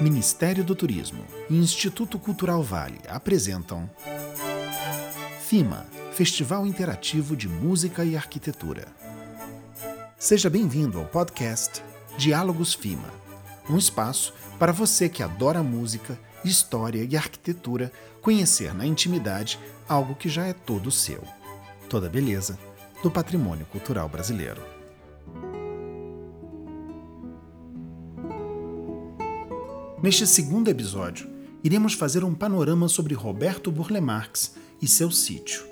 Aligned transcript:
Ministério 0.00 0.64
do 0.64 0.74
Turismo 0.74 1.22
e 1.50 1.58
Instituto 1.58 2.18
Cultural 2.18 2.62
Vale 2.62 2.98
apresentam 3.06 3.88
FIMA 5.42 5.86
Festival 6.12 6.66
Interativo 6.66 7.36
de 7.36 7.46
Música 7.46 8.02
e 8.02 8.16
Arquitetura. 8.16 8.88
Seja 10.18 10.48
bem-vindo 10.48 10.98
ao 10.98 11.04
podcast 11.04 11.82
Diálogos 12.16 12.72
FIMA, 12.72 13.10
um 13.68 13.76
espaço 13.76 14.32
para 14.58 14.72
você 14.72 15.06
que 15.06 15.22
adora 15.22 15.62
música, 15.62 16.18
história 16.42 17.06
e 17.06 17.14
arquitetura 17.14 17.92
conhecer 18.22 18.74
na 18.74 18.86
intimidade 18.86 19.58
algo 19.86 20.14
que 20.14 20.30
já 20.30 20.46
é 20.46 20.54
todo 20.54 20.90
seu. 20.90 21.22
Toda 21.90 22.08
beleza 22.08 22.58
do 23.02 23.10
patrimônio 23.10 23.66
cultural 23.66 24.08
brasileiro. 24.08 24.79
Neste 30.02 30.26
segundo 30.26 30.70
episódio, 30.70 31.28
iremos 31.62 31.92
fazer 31.92 32.24
um 32.24 32.34
panorama 32.34 32.88
sobre 32.88 33.12
Roberto 33.12 33.70
Burle 33.70 34.00
Marx 34.00 34.54
e 34.80 34.88
seu 34.88 35.10
sítio. 35.10 35.62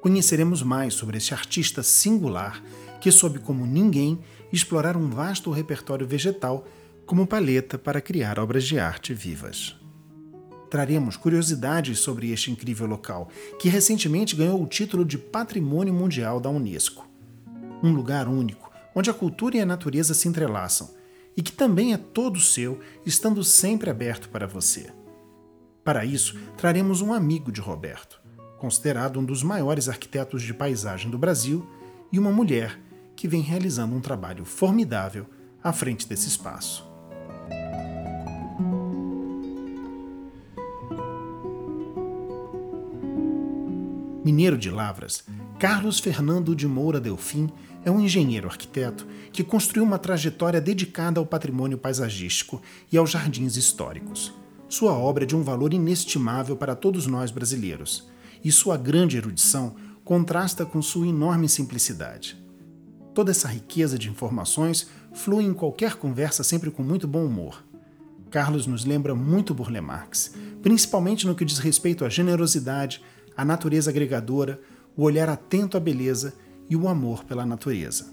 Conheceremos 0.00 0.62
mais 0.62 0.94
sobre 0.94 1.18
este 1.18 1.34
artista 1.34 1.82
singular 1.82 2.64
que 3.02 3.12
soube 3.12 3.38
como 3.38 3.66
ninguém 3.66 4.18
explorar 4.50 4.96
um 4.96 5.10
vasto 5.10 5.50
repertório 5.50 6.06
vegetal 6.06 6.66
como 7.04 7.26
paleta 7.26 7.76
para 7.76 8.00
criar 8.00 8.38
obras 8.38 8.64
de 8.64 8.78
arte 8.78 9.12
vivas. 9.12 9.76
Traremos 10.70 11.18
curiosidades 11.18 11.98
sobre 11.98 12.30
este 12.30 12.50
incrível 12.50 12.86
local, 12.86 13.28
que 13.60 13.68
recentemente 13.68 14.34
ganhou 14.34 14.62
o 14.62 14.66
título 14.66 15.04
de 15.04 15.18
Patrimônio 15.18 15.92
Mundial 15.92 16.40
da 16.40 16.48
Unesco. 16.48 17.06
Um 17.82 17.92
lugar 17.92 18.26
único, 18.26 18.72
onde 18.94 19.10
a 19.10 19.14
cultura 19.14 19.58
e 19.58 19.60
a 19.60 19.66
natureza 19.66 20.14
se 20.14 20.28
entrelaçam 20.28 21.03
e 21.36 21.42
que 21.42 21.52
também 21.52 21.92
é 21.92 21.96
todo 21.96 22.40
seu, 22.40 22.80
estando 23.04 23.42
sempre 23.42 23.90
aberto 23.90 24.28
para 24.28 24.46
você. 24.46 24.92
Para 25.82 26.04
isso, 26.04 26.38
traremos 26.56 27.00
um 27.00 27.12
amigo 27.12 27.52
de 27.52 27.60
Roberto, 27.60 28.20
considerado 28.58 29.20
um 29.20 29.24
dos 29.24 29.42
maiores 29.42 29.88
arquitetos 29.88 30.42
de 30.42 30.54
paisagem 30.54 31.10
do 31.10 31.18
Brasil, 31.18 31.68
e 32.10 32.18
uma 32.18 32.30
mulher 32.30 32.80
que 33.16 33.26
vem 33.26 33.40
realizando 33.40 33.94
um 33.94 34.00
trabalho 34.00 34.44
formidável 34.44 35.26
à 35.62 35.72
frente 35.72 36.08
desse 36.08 36.28
espaço. 36.28 36.93
Mineiro 44.24 44.56
de 44.56 44.70
Lavras, 44.70 45.22
Carlos 45.58 46.00
Fernando 46.00 46.56
de 46.56 46.66
Moura 46.66 46.98
Delfim 46.98 47.50
é 47.84 47.90
um 47.90 48.00
engenheiro 48.00 48.48
arquiteto 48.48 49.06
que 49.30 49.44
construiu 49.44 49.84
uma 49.84 49.98
trajetória 49.98 50.62
dedicada 50.62 51.20
ao 51.20 51.26
patrimônio 51.26 51.76
paisagístico 51.76 52.62
e 52.90 52.96
aos 52.96 53.10
jardins 53.10 53.58
históricos. 53.58 54.32
Sua 54.66 54.94
obra 54.94 55.24
é 55.24 55.26
de 55.26 55.36
um 55.36 55.42
valor 55.42 55.74
inestimável 55.74 56.56
para 56.56 56.74
todos 56.74 57.06
nós 57.06 57.30
brasileiros, 57.30 58.08
e 58.42 58.50
sua 58.50 58.78
grande 58.78 59.18
erudição 59.18 59.76
contrasta 60.02 60.64
com 60.64 60.80
sua 60.80 61.06
enorme 61.06 61.46
simplicidade. 61.46 62.42
Toda 63.12 63.30
essa 63.30 63.46
riqueza 63.46 63.98
de 63.98 64.08
informações 64.08 64.88
flui 65.12 65.44
em 65.44 65.52
qualquer 65.52 65.96
conversa 65.96 66.42
sempre 66.42 66.70
com 66.70 66.82
muito 66.82 67.06
bom 67.06 67.26
humor. 67.26 67.62
Carlos 68.30 68.66
nos 68.66 68.86
lembra 68.86 69.14
muito 69.14 69.52
Burle 69.52 69.82
Marx, 69.82 70.34
principalmente 70.62 71.26
no 71.26 71.34
que 71.34 71.44
diz 71.44 71.58
respeito 71.58 72.06
à 72.06 72.08
generosidade, 72.08 73.02
à 73.36 73.44
natureza 73.44 73.90
agregadora, 73.90 74.60
o 74.96 75.02
olhar 75.02 75.28
atento 75.28 75.76
à 75.76 75.80
beleza 75.80 76.34
e 76.68 76.76
o 76.76 76.88
amor 76.88 77.24
pela 77.24 77.44
natureza. 77.44 78.12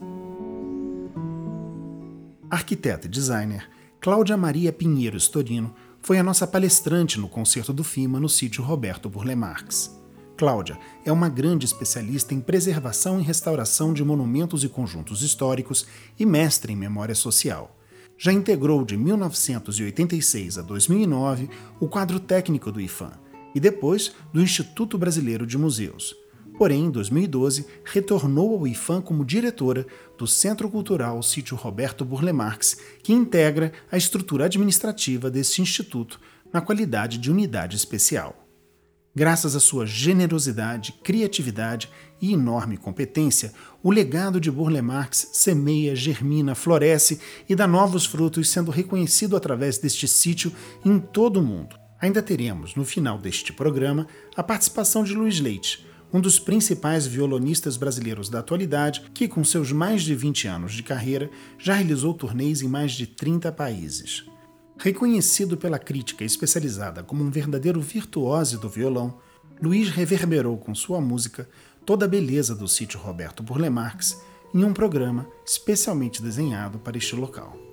Arquiteta 2.49 3.07
e 3.07 3.09
designer, 3.09 3.69
Cláudia 3.99 4.35
Maria 4.35 4.73
Pinheiro 4.73 5.17
Storino 5.17 5.73
foi 6.01 6.17
a 6.17 6.23
nossa 6.23 6.47
palestrante 6.47 7.19
no 7.19 7.29
concerto 7.29 7.71
do 7.71 7.83
FIMA 7.83 8.19
no 8.19 8.27
sítio 8.27 8.63
Roberto 8.63 9.09
Burle 9.09 9.35
Marx. 9.35 9.95
Cláudia 10.35 10.77
é 11.05 11.11
uma 11.11 11.29
grande 11.29 11.65
especialista 11.65 12.33
em 12.33 12.41
preservação 12.41 13.19
e 13.19 13.23
restauração 13.23 13.93
de 13.93 14.03
monumentos 14.03 14.63
e 14.63 14.69
conjuntos 14.69 15.21
históricos 15.21 15.85
e 16.17 16.25
mestre 16.25 16.73
em 16.73 16.75
memória 16.75 17.13
social. 17.13 17.77
Já 18.17 18.33
integrou 18.33 18.83
de 18.83 18.97
1986 18.97 20.57
a 20.57 20.61
2009 20.63 21.49
o 21.79 21.87
quadro 21.87 22.19
técnico 22.19 22.71
do 22.71 22.81
IFAM 22.81 23.20
e 23.53 23.59
depois 23.59 24.13
do 24.33 24.41
Instituto 24.41 24.97
Brasileiro 24.97 25.45
de 25.45 25.57
Museus. 25.57 26.15
Porém, 26.57 26.85
em 26.85 26.91
2012, 26.91 27.65
retornou 27.83 28.53
ao 28.53 28.67
IFAM 28.67 29.01
como 29.01 29.25
diretora 29.25 29.85
do 30.17 30.27
Centro 30.27 30.69
Cultural 30.69 31.21
Sítio 31.23 31.57
Roberto 31.57 32.05
Burle 32.05 32.31
Marx, 32.31 32.77
que 33.01 33.13
integra 33.13 33.71
a 33.91 33.97
estrutura 33.97 34.45
administrativa 34.45 35.31
desse 35.31 35.61
instituto 35.61 36.19
na 36.53 36.61
qualidade 36.61 37.17
de 37.17 37.31
unidade 37.31 37.75
especial. 37.75 38.47
Graças 39.13 39.55
à 39.55 39.59
sua 39.59 39.85
generosidade, 39.85 40.93
criatividade 41.03 41.89
e 42.21 42.31
enorme 42.31 42.77
competência, 42.77 43.51
o 43.83 43.91
legado 43.91 44.39
de 44.39 44.49
Burle 44.49 44.81
Marx 44.81 45.31
semeia, 45.33 45.95
germina, 45.95 46.55
floresce 46.55 47.19
e 47.49 47.55
dá 47.55 47.67
novos 47.67 48.05
frutos, 48.05 48.47
sendo 48.49 48.71
reconhecido 48.71 49.35
através 49.35 49.77
deste 49.77 50.07
sítio 50.07 50.53
em 50.85 50.97
todo 50.97 51.41
o 51.41 51.43
mundo. 51.43 51.80
Ainda 52.01 52.21
teremos, 52.21 52.73
no 52.75 52.83
final 52.83 53.19
deste 53.19 53.53
programa, 53.53 54.07
a 54.35 54.41
participação 54.41 55.03
de 55.03 55.13
Luiz 55.13 55.39
Leite, 55.39 55.85
um 56.11 56.19
dos 56.19 56.39
principais 56.39 57.05
violonistas 57.05 57.77
brasileiros 57.77 58.27
da 58.27 58.39
atualidade, 58.39 59.03
que, 59.13 59.27
com 59.27 59.43
seus 59.43 59.71
mais 59.71 60.01
de 60.01 60.15
20 60.15 60.47
anos 60.47 60.73
de 60.73 60.81
carreira, 60.81 61.29
já 61.59 61.75
realizou 61.75 62.13
turnês 62.13 62.63
em 62.63 62.67
mais 62.67 62.93
de 62.93 63.05
30 63.05 63.51
países. 63.51 64.25
Reconhecido 64.77 65.55
pela 65.55 65.77
crítica 65.77 66.25
especializada 66.25 67.03
como 67.03 67.23
um 67.23 67.29
verdadeiro 67.29 67.79
virtuose 67.79 68.57
do 68.57 68.67
violão, 68.67 69.19
Luiz 69.61 69.89
reverberou 69.89 70.57
com 70.57 70.73
sua 70.73 70.99
música 70.99 71.47
toda 71.85 72.05
a 72.05 72.07
beleza 72.07 72.55
do 72.55 72.67
sítio 72.67 72.99
Roberto 72.99 73.43
Burle 73.43 73.69
Marx 73.69 74.19
em 74.53 74.63
um 74.63 74.73
programa 74.73 75.27
especialmente 75.45 76.21
desenhado 76.21 76.79
para 76.79 76.97
este 76.97 77.15
local. 77.15 77.70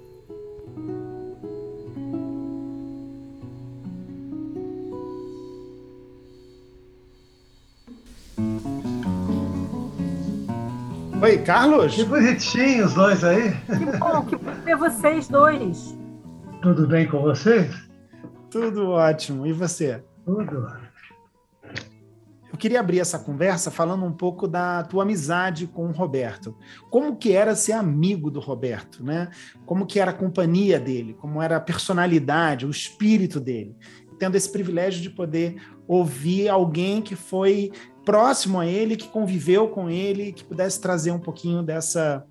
Oi, 11.21 11.39
Carlos? 11.39 11.97
Que 11.97 12.05
bonitinhos 12.05 12.91
os 12.91 12.95
dois 12.95 13.25
aí. 13.25 13.51
Que 13.67 13.99
bom, 13.99 14.25
que 14.25 14.37
bom 14.37 14.53
ver 14.65 14.77
vocês 14.77 15.27
dois. 15.27 15.99
Tudo 16.63 16.87
bem 16.87 17.09
com 17.09 17.21
vocês? 17.21 17.75
Tudo 18.49 18.91
ótimo. 18.91 19.45
E 19.45 19.53
você? 19.53 20.05
Tudo. 20.25 20.69
Eu 22.53 22.57
queria 22.57 22.79
abrir 22.79 23.01
essa 23.01 23.19
conversa 23.19 23.69
falando 23.69 24.05
um 24.05 24.13
pouco 24.13 24.47
da 24.47 24.85
tua 24.85 25.03
amizade 25.03 25.67
com 25.67 25.89
o 25.89 25.93
Roberto. 25.93 26.57
Como 26.89 27.17
que 27.17 27.33
era 27.33 27.57
ser 27.57 27.73
amigo 27.73 28.31
do 28.31 28.39
Roberto, 28.39 29.05
né? 29.05 29.29
Como 29.67 29.87
que 29.87 29.99
era 29.99 30.13
a 30.13 30.15
companhia 30.15 30.79
dele, 30.79 31.15
como 31.15 31.43
era 31.43 31.57
a 31.57 31.61
personalidade, 31.61 32.65
o 32.65 32.71
espírito 32.71 33.41
dele. 33.41 33.77
Tendo 34.21 34.37
esse 34.37 34.51
privilégio 34.51 35.03
de 35.03 35.11
poder 35.11 35.61
ouvir 35.87 36.49
alguém 36.49 37.03
que 37.03 37.17
foi 37.17 37.73
próximo 38.09 38.59
a 38.59 38.67
ele, 38.67 38.97
que 38.97 39.07
conviveu 39.07 39.69
com 39.69 39.91
ele, 39.91 40.33
que 40.33 40.43
pudesse 40.43 40.81
trazer 40.81 41.11
um 41.11 41.19
pouquinho 41.19 41.63
dessa, 41.63 42.25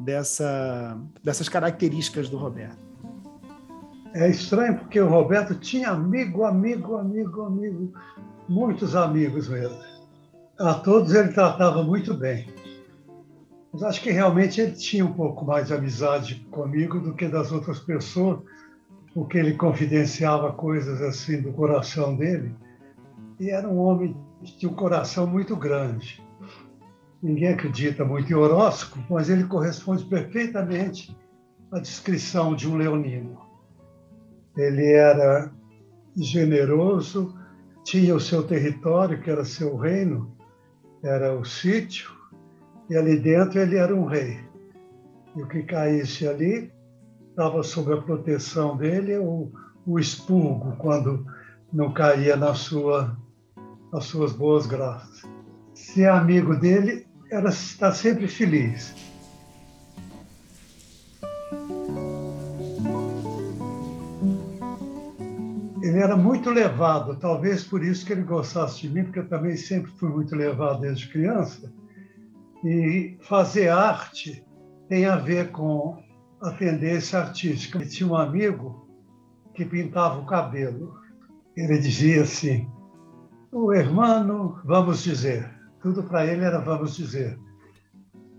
dessa, 0.00 0.98
dessas 1.22 1.50
características 1.50 2.30
do 2.30 2.38
Roberto. 2.38 2.78
É 4.14 4.26
estranho 4.30 4.78
porque 4.78 4.98
o 4.98 5.06
Roberto 5.06 5.54
tinha 5.54 5.90
amigo, 5.90 6.44
amigo, 6.44 6.96
amigo, 6.96 7.42
amigo, 7.42 7.92
muitos 8.48 8.96
amigos 8.96 9.48
mesmo. 9.48 9.76
A 10.58 10.72
todos 10.72 11.12
ele 11.12 11.28
tratava 11.28 11.82
muito 11.82 12.14
bem. 12.14 12.48
Mas 13.70 13.82
acho 13.82 14.00
que 14.00 14.10
realmente 14.10 14.62
ele 14.62 14.72
tinha 14.72 15.04
um 15.04 15.12
pouco 15.12 15.44
mais 15.44 15.66
de 15.66 15.74
amizade 15.74 16.36
comigo 16.50 17.00
do 17.00 17.12
que 17.12 17.28
das 17.28 17.52
outras 17.52 17.80
pessoas, 17.80 18.38
porque 19.12 19.36
ele 19.36 19.52
confidenciava 19.58 20.54
coisas 20.54 21.02
assim 21.02 21.42
do 21.42 21.52
coração 21.52 22.16
dele. 22.16 22.54
E 23.38 23.50
era 23.50 23.68
um 23.68 23.76
homem 23.76 24.16
tinha 24.44 24.70
um 24.70 24.74
coração 24.74 25.26
muito 25.26 25.56
grande. 25.56 26.22
Ninguém 27.22 27.48
acredita 27.48 28.04
muito 28.04 28.30
em 28.30 28.36
horóscopo, 28.36 29.04
mas 29.12 29.28
ele 29.28 29.44
corresponde 29.44 30.04
perfeitamente 30.04 31.16
à 31.72 31.80
descrição 31.80 32.54
de 32.54 32.68
um 32.68 32.76
leonino. 32.76 33.40
Ele 34.56 34.92
era 34.92 35.52
generoso, 36.16 37.36
tinha 37.84 38.14
o 38.14 38.20
seu 38.20 38.44
território, 38.44 39.20
que 39.20 39.30
era 39.30 39.44
seu 39.44 39.76
reino, 39.76 40.36
era 41.02 41.34
o 41.36 41.44
sítio, 41.44 42.10
e 42.88 42.96
ali 42.96 43.18
dentro 43.18 43.60
ele 43.60 43.76
era 43.76 43.94
um 43.94 44.04
rei. 44.04 44.38
E 45.36 45.42
o 45.42 45.48
que 45.48 45.62
caísse 45.62 46.26
ali 46.26 46.72
estava 47.30 47.62
sob 47.62 47.92
a 47.92 48.02
proteção 48.02 48.76
dele, 48.76 49.16
o, 49.18 49.50
o 49.86 49.98
expurgo, 49.98 50.76
quando 50.76 51.26
não 51.72 51.92
caía 51.92 52.36
na 52.36 52.54
sua 52.54 53.16
as 53.92 54.04
suas 54.04 54.32
boas 54.32 54.66
graças. 54.66 55.22
Ser 55.74 56.08
amigo 56.08 56.56
dele 56.56 57.06
era 57.30 57.48
estar 57.48 57.92
sempre 57.92 58.28
feliz. 58.28 58.94
ele 65.98 66.04
era 66.04 66.16
muito 66.16 66.50
levado, 66.50 67.16
talvez 67.16 67.64
por 67.64 67.82
isso 67.82 68.06
que 68.06 68.12
ele 68.12 68.22
gostasse 68.22 68.82
de 68.82 68.88
mim, 68.88 69.02
porque 69.04 69.18
eu 69.18 69.28
também 69.28 69.56
sempre 69.56 69.90
fui 69.92 70.08
muito 70.08 70.34
levado 70.36 70.80
desde 70.80 71.08
criança. 71.08 71.72
E 72.64 73.16
fazer 73.22 73.68
arte 73.68 74.44
tem 74.88 75.06
a 75.06 75.16
ver 75.16 75.50
com 75.50 76.00
a 76.40 76.52
tendência 76.52 77.18
artística. 77.18 77.78
Ele 77.78 77.88
tinha 77.88 78.08
um 78.08 78.16
amigo 78.16 78.88
que 79.54 79.64
pintava 79.64 80.20
o 80.20 80.26
cabelo. 80.26 80.94
Ele 81.56 81.78
dizia 81.78 82.22
assim: 82.22 82.70
o 83.52 83.72
hermano, 83.72 84.60
vamos 84.64 85.02
dizer, 85.02 85.48
tudo 85.80 86.02
para 86.02 86.26
ele 86.26 86.44
era 86.44 86.58
vamos 86.58 86.96
dizer. 86.96 87.38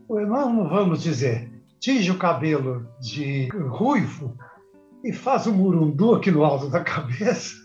O 0.08 0.20
hermano, 0.20 0.68
vamos 0.70 1.02
dizer, 1.02 1.52
tinge 1.80 2.12
o 2.12 2.18
cabelo 2.18 2.88
de 3.00 3.48
ruivo 3.50 4.38
e 5.04 5.14
faz 5.14 5.48
um 5.48 5.54
murundu 5.54 6.16
aqui 6.16 6.32
no 6.32 6.44
alto 6.44 6.70
da 6.70 6.82
cabeça 6.84 7.56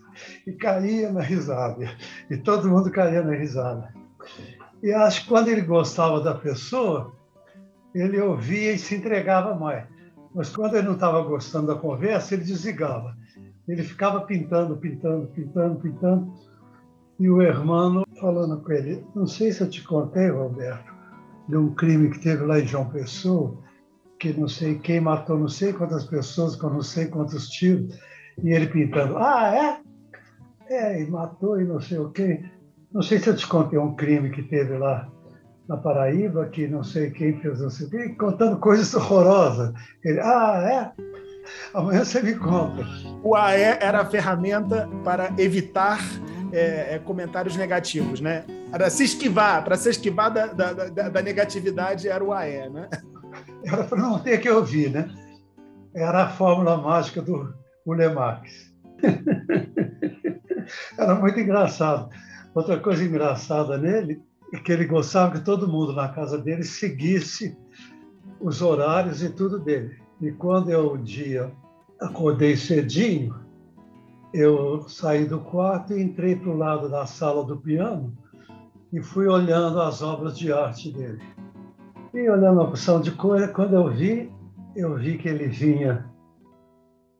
e 0.46 0.52
caía 0.52 1.10
na 1.10 1.20
risada. 1.20 1.90
E 2.30 2.36
todo 2.36 2.68
mundo 2.68 2.90
caía 2.90 3.22
na 3.22 3.34
risada. 3.34 3.92
E 4.82 4.92
acho 4.92 5.22
que 5.22 5.28
quando 5.28 5.48
ele 5.48 5.62
gostava 5.62 6.20
da 6.20 6.34
pessoa, 6.34 7.12
ele 7.94 8.20
ouvia 8.20 8.72
e 8.72 8.78
se 8.78 8.94
entregava 8.94 9.54
mais. 9.54 9.86
Mas 10.34 10.54
quando 10.54 10.76
ele 10.76 10.86
não 10.86 10.94
estava 10.94 11.22
gostando 11.22 11.68
da 11.68 11.74
conversa, 11.76 12.34
ele 12.34 12.44
desligava. 12.44 13.16
Ele 13.66 13.82
ficava 13.82 14.20
pintando, 14.22 14.76
pintando, 14.76 15.26
pintando, 15.28 15.80
pintando. 15.80 16.34
E 17.18 17.30
o 17.30 17.40
hermano 17.40 18.04
falando 18.20 18.60
com 18.62 18.72
ele: 18.72 19.04
Não 19.14 19.26
sei 19.26 19.52
se 19.52 19.60
eu 19.60 19.70
te 19.70 19.82
contei, 19.82 20.28
Roberto, 20.28 20.92
de 21.48 21.56
um 21.56 21.74
crime 21.74 22.10
que 22.10 22.20
teve 22.20 22.44
lá 22.44 22.58
em 22.58 22.66
João 22.66 22.88
Pessoa 22.90 23.62
que 24.24 24.32
não 24.32 24.48
sei 24.48 24.78
quem 24.78 25.00
matou 25.00 25.38
não 25.38 25.48
sei 25.48 25.72
quantas 25.74 26.04
pessoas 26.04 26.56
com 26.56 26.70
não 26.70 26.80
sei 26.80 27.06
quantos 27.06 27.48
tiros, 27.48 27.94
e 28.42 28.50
ele 28.50 28.66
pintando, 28.66 29.18
ah, 29.18 29.54
é? 29.54 30.74
É, 30.74 31.02
e 31.02 31.10
matou 31.10 31.60
e 31.60 31.64
não 31.64 31.78
sei 31.78 31.98
o 31.98 32.10
quê. 32.10 32.42
Não 32.90 33.02
sei 33.02 33.18
se 33.18 33.28
eu 33.28 33.36
te 33.36 33.46
contei 33.46 33.78
um 33.78 33.94
crime 33.94 34.30
que 34.30 34.42
teve 34.42 34.78
lá 34.78 35.08
na 35.68 35.76
Paraíba, 35.76 36.46
que 36.46 36.66
não 36.66 36.82
sei 36.82 37.10
quem 37.10 37.38
fez 37.40 37.60
não 37.60 37.68
sei 37.68 37.86
o 37.86 37.90
quê, 37.90 38.08
contando 38.18 38.58
coisas 38.58 38.94
horrorosas. 38.94 39.74
Ele, 40.02 40.20
ah, 40.20 40.92
é? 40.96 41.04
Amanhã 41.74 42.02
você 42.02 42.22
me 42.22 42.34
conta. 42.34 42.82
O 43.22 43.36
AE 43.36 43.76
era 43.78 44.00
a 44.00 44.06
ferramenta 44.06 44.88
para 45.04 45.30
evitar 45.36 46.00
é, 46.54 46.94
é, 46.94 46.98
comentários 46.98 47.56
negativos, 47.56 48.20
né? 48.20 48.44
Para 48.70 48.88
se 48.88 49.04
esquivar, 49.04 49.64
para 49.64 49.76
se 49.76 49.90
esquivar 49.90 50.32
da, 50.32 50.46
da, 50.46 50.72
da, 50.72 51.08
da 51.08 51.22
negatividade 51.22 52.08
era 52.08 52.22
o 52.22 52.32
AE, 52.32 52.70
né? 52.70 52.88
era 53.66 53.84
para 53.84 53.98
não 53.98 54.18
ter 54.18 54.38
que 54.40 54.48
ouvir, 54.48 54.90
né? 54.90 55.08
Era 55.94 56.24
a 56.24 56.28
fórmula 56.28 56.76
mágica 56.76 57.20
do 57.20 57.54
Marx. 58.14 58.72
era 60.98 61.14
muito 61.14 61.38
engraçado. 61.38 62.08
Outra 62.54 62.78
coisa 62.78 63.04
engraçada 63.04 63.76
nele 63.76 64.22
é 64.52 64.58
que 64.58 64.72
ele 64.72 64.86
gostava 64.86 65.32
que 65.32 65.44
todo 65.44 65.68
mundo 65.68 65.92
na 65.92 66.08
casa 66.08 66.38
dele 66.38 66.62
seguisse 66.62 67.56
os 68.40 68.62
horários 68.62 69.22
e 69.22 69.30
tudo 69.30 69.58
dele. 69.58 69.96
E 70.20 70.30
quando 70.32 70.70
eu 70.70 70.94
um 70.94 71.02
dia 71.02 71.52
acordei 72.00 72.56
cedinho, 72.56 73.43
eu 74.34 74.88
saí 74.88 75.24
do 75.24 75.38
quarto 75.38 75.92
e 75.92 76.02
entrei 76.02 76.34
para 76.34 76.50
o 76.50 76.56
lado 76.56 76.88
da 76.88 77.06
sala 77.06 77.44
do 77.44 77.56
piano 77.56 78.12
e 78.92 79.00
fui 79.00 79.28
olhando 79.28 79.80
as 79.80 80.02
obras 80.02 80.36
de 80.36 80.52
arte 80.52 80.92
dele. 80.92 81.22
E 82.12 82.28
olhando 82.28 82.60
a 82.60 82.64
opção 82.64 83.00
de 83.00 83.12
cor, 83.12 83.46
quando 83.52 83.74
eu 83.74 83.88
vi, 83.88 84.32
eu 84.74 84.96
vi 84.96 85.18
que 85.18 85.28
ele 85.28 85.46
vinha 85.46 86.12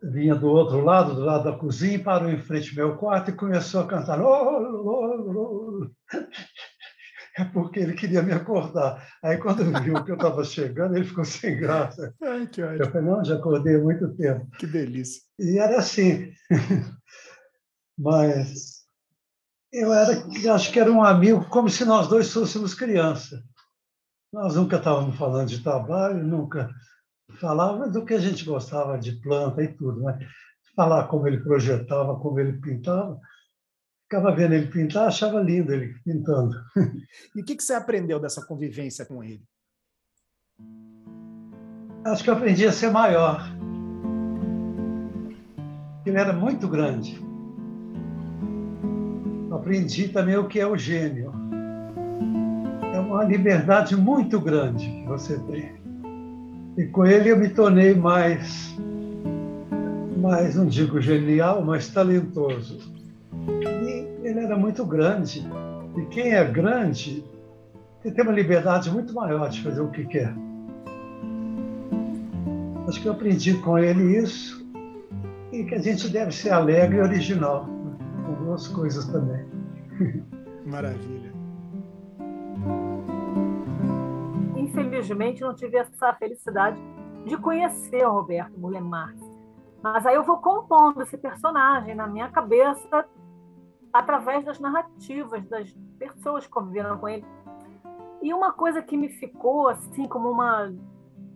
vinha 0.03 0.35
do 0.35 0.49
outro 0.49 0.85
lado, 0.85 1.15
do 1.15 1.21
lado 1.21 1.45
da 1.45 1.57
cozinha, 1.57 2.03
parou 2.03 2.31
em 2.31 2.39
frente 2.39 2.79
ao 2.79 2.87
meu 2.87 2.97
quarto 2.97 3.31
e 3.31 3.35
começou 3.35 3.81
a 3.81 3.87
cantar. 3.87 4.21
Oh, 4.21 4.27
oh, 4.85 5.31
oh. 5.31 6.19
É 7.37 7.45
porque 7.45 7.81
ele 7.81 7.95
queria 7.95 8.23
me 8.23 8.33
acordar. 8.33 9.05
Aí, 9.23 9.37
quando 9.39 9.65
viu 9.83 10.05
que 10.05 10.11
eu 10.13 10.15
estava 10.15 10.45
chegando, 10.45 10.97
ele 10.97 11.05
ficou 11.05 11.25
sem 11.25 11.59
graça. 11.59 12.15
Ai, 12.23 12.47
que 12.47 12.63
ótimo. 12.63 12.85
Eu 12.85 12.91
falei, 12.91 13.09
não, 13.09 13.25
já 13.25 13.35
acordei 13.35 13.75
há 13.75 13.83
muito 13.83 14.15
tempo. 14.15 14.47
Que 14.57 14.67
delícia. 14.67 15.21
E 15.41 15.59
era 15.59 15.79
assim. 15.79 16.33
Mas 17.99 18.85
eu 19.73 19.93
era, 19.93 20.55
acho 20.55 20.73
que 20.73 20.79
era 20.79 20.91
um 20.91 21.03
amigo, 21.03 21.45
como 21.49 21.69
se 21.69 21.85
nós 21.85 22.09
dois 22.09 22.33
fôssemos 22.33 22.75
crianças. 22.75 23.43
Nós 24.33 24.57
nunca 24.57 24.77
estávamos 24.77 25.17
falando 25.17 25.49
de 25.49 25.63
trabalho, 25.63 26.25
nunca 26.25 26.71
falava 27.41 27.89
do 27.89 28.05
que 28.05 28.15
a 28.15 28.21
gente 28.21 28.45
gostava 28.45 28.99
de 28.99 29.13
planta 29.21 29.63
e 29.63 29.69
tudo, 29.69 30.03
mas 30.03 30.25
falar 30.77 31.07
como 31.09 31.27
ele 31.27 31.39
projetava, 31.41 32.19
como 32.19 32.39
ele 32.41 32.61
pintava, 32.61 33.19
ficava 34.03 34.35
vendo 34.35 34.55
ele 34.55 34.69
pintar, 34.69 35.09
achava 35.09 35.41
lindo 35.41 35.73
ele 35.73 35.95
pintando. 36.05 36.55
E 37.35 37.41
o 37.41 37.45
que 37.45 37.61
você 37.61 37.75
aprendeu 37.75 38.21
dessa 38.21 38.45
convivência 38.45 39.05
com 39.05 39.23
ele? 39.23 39.43
Acho 42.05 42.23
que 42.23 42.31
eu 42.31 42.35
aprendi 42.35 42.67
a 42.67 42.73
ser 42.73 42.91
maior. 42.91 43.41
Ele 46.05 46.19
era 46.19 46.33
muito 46.33 46.69
grande. 46.69 47.19
Aprendi 49.55 50.09
também 50.09 50.37
o 50.37 50.49
que 50.49 50.61
é 50.61 50.67
o 50.67 50.77
gênio 50.77 51.33
uma 53.15 53.25
liberdade 53.25 53.97
muito 53.97 54.41
grande 54.41 54.87
que 54.87 55.07
você 55.07 55.39
tem. 55.39 55.73
E 56.77 56.85
com 56.87 57.07
ele 57.07 57.31
eu 57.31 57.37
me 57.37 57.49
tornei 57.49 57.95
mais, 57.95 58.77
mais 60.17 60.57
não 60.57 60.67
digo 60.67 61.01
genial, 61.01 61.65
mas 61.65 61.89
talentoso. 61.89 62.81
E 63.47 64.27
ele 64.27 64.41
era 64.41 64.57
muito 64.57 64.85
grande. 64.85 65.47
E 65.97 66.03
quem 66.07 66.33
é 66.33 66.45
grande 66.45 67.25
tem 68.03 68.25
uma 68.25 68.33
liberdade 68.33 68.91
muito 68.91 69.15
maior 69.15 69.49
de 69.49 69.63
fazer 69.63 69.81
o 69.81 69.89
que 69.89 70.05
quer. 70.07 70.35
Acho 72.89 73.01
que 73.01 73.07
eu 73.07 73.13
aprendi 73.13 73.55
com 73.55 73.79
ele 73.79 74.19
isso 74.19 74.67
e 75.53 75.63
que 75.63 75.75
a 75.77 75.79
gente 75.79 76.09
deve 76.09 76.33
ser 76.33 76.51
alegre 76.51 76.99
e 76.99 77.01
original, 77.01 77.69
duas 78.45 78.69
coisas 78.69 79.07
também. 79.07 79.45
Maravilha. 80.67 81.35
infelizmente, 84.75 85.41
não 85.43 85.55
tive 85.55 85.77
essa 85.77 86.13
felicidade 86.15 86.81
de 87.25 87.37
conhecer 87.37 88.07
o 88.07 88.13
Roberto 88.13 88.59
Mulher 88.59 88.83
Marx. 88.83 89.21
Mas 89.83 90.07
aí 90.07 90.15
eu 90.15 90.25
vou 90.25 90.39
compondo 90.39 91.03
esse 91.03 91.17
personagem 91.19 91.95
na 91.95 92.07
minha 92.07 92.29
cabeça 92.29 93.07
através 93.93 94.45
das 94.45 94.59
narrativas 94.59 95.47
das 95.47 95.73
pessoas 95.99 96.47
que 96.47 96.53
conviveram 96.53 96.99
com 96.99 97.09
ele. 97.09 97.25
E 98.23 98.33
uma 98.33 98.53
coisa 98.53 98.83
que 98.83 98.97
me 98.97 99.09
ficou 99.09 99.69
assim 99.69 100.09
como 100.09 100.31
uma 100.31 100.73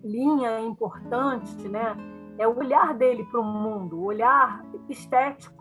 linha 0.03 0.61
importante, 0.61 1.69
né, 1.69 1.95
é 2.38 2.47
o 2.47 2.57
olhar 2.57 2.95
dele 2.95 3.25
para 3.25 3.41
o 3.41 3.45
mundo, 3.45 3.99
o 3.99 4.05
olhar 4.05 4.65
estético, 4.88 5.58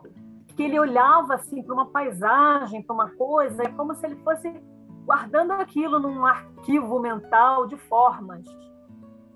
que 0.58 0.64
ele 0.64 0.80
olhava 0.80 1.36
assim 1.36 1.62
para 1.62 1.74
uma 1.76 1.86
paisagem, 1.86 2.82
para 2.82 2.94
uma 2.94 3.12
coisa, 3.12 3.62
é 3.62 3.70
como 3.70 3.94
se 3.94 4.04
ele 4.08 4.16
fosse 4.24 4.52
guardando 5.06 5.52
aquilo 5.52 6.00
num 6.00 6.26
arquivo 6.26 7.00
mental 7.00 7.68
de 7.68 7.78
formas 7.78 8.44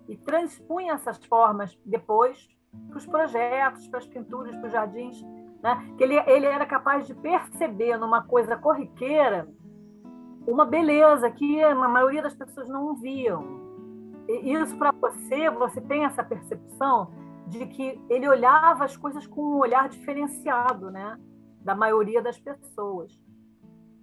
e 0.09 0.17
transpunha 0.17 0.93
essas 0.93 1.23
formas 1.25 1.79
depois 1.85 2.49
para 2.89 2.97
os 2.97 3.05
projetos, 3.05 3.87
para 3.87 3.99
as 3.99 4.07
pinturas, 4.07 4.55
para 4.55 4.65
os 4.65 4.71
jardins, 4.71 5.21
né? 5.61 5.93
que 5.95 6.03
ele, 6.03 6.15
ele 6.25 6.47
era 6.47 6.65
capaz 6.65 7.05
de 7.05 7.13
perceber 7.13 7.97
numa 7.97 8.23
coisa 8.23 8.57
corriqueira 8.57 9.47
uma 10.47 10.65
beleza 10.65 11.29
que 11.29 11.63
a 11.63 11.75
maioria 11.75 12.23
das 12.23 12.33
pessoas 12.33 12.67
não 12.67 12.95
viam. 12.95 13.61
E 14.27 14.53
isso 14.53 14.75
para 14.75 14.91
você, 14.91 15.51
você 15.51 15.79
tem 15.81 16.03
essa 16.03 16.23
percepção 16.23 17.11
de 17.51 17.65
que 17.67 18.01
ele 18.09 18.27
olhava 18.27 18.85
as 18.85 18.97
coisas 18.97 19.27
com 19.27 19.41
um 19.41 19.59
olhar 19.59 19.87
diferenciado, 19.89 20.89
né, 20.89 21.17
da 21.61 21.75
maioria 21.75 22.21
das 22.21 22.39
pessoas. 22.39 23.11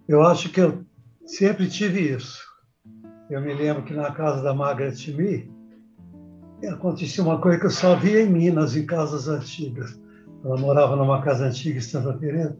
Eu 0.07 0.21
acho 0.23 0.49
que 0.49 0.61
eu 0.61 0.85
Sempre 1.29 1.69
tive 1.69 2.15
isso. 2.15 2.43
Eu 3.29 3.39
me 3.39 3.53
lembro 3.53 3.83
que 3.83 3.93
na 3.93 4.11
casa 4.11 4.41
da 4.41 4.51
Margaret 4.51 4.95
Me 5.15 6.67
acontecia 6.67 7.23
uma 7.23 7.39
coisa 7.39 7.59
que 7.59 7.67
eu 7.67 7.69
só 7.69 7.95
via 7.95 8.23
em 8.23 8.29
Minas, 8.29 8.75
em 8.75 8.83
casas 8.83 9.27
antigas. 9.27 10.01
Ela 10.43 10.57
morava 10.57 10.95
numa 10.95 11.21
casa 11.21 11.45
antiga 11.45 11.77
em 11.77 11.81
Santa 11.81 12.17
Teresa. 12.17 12.57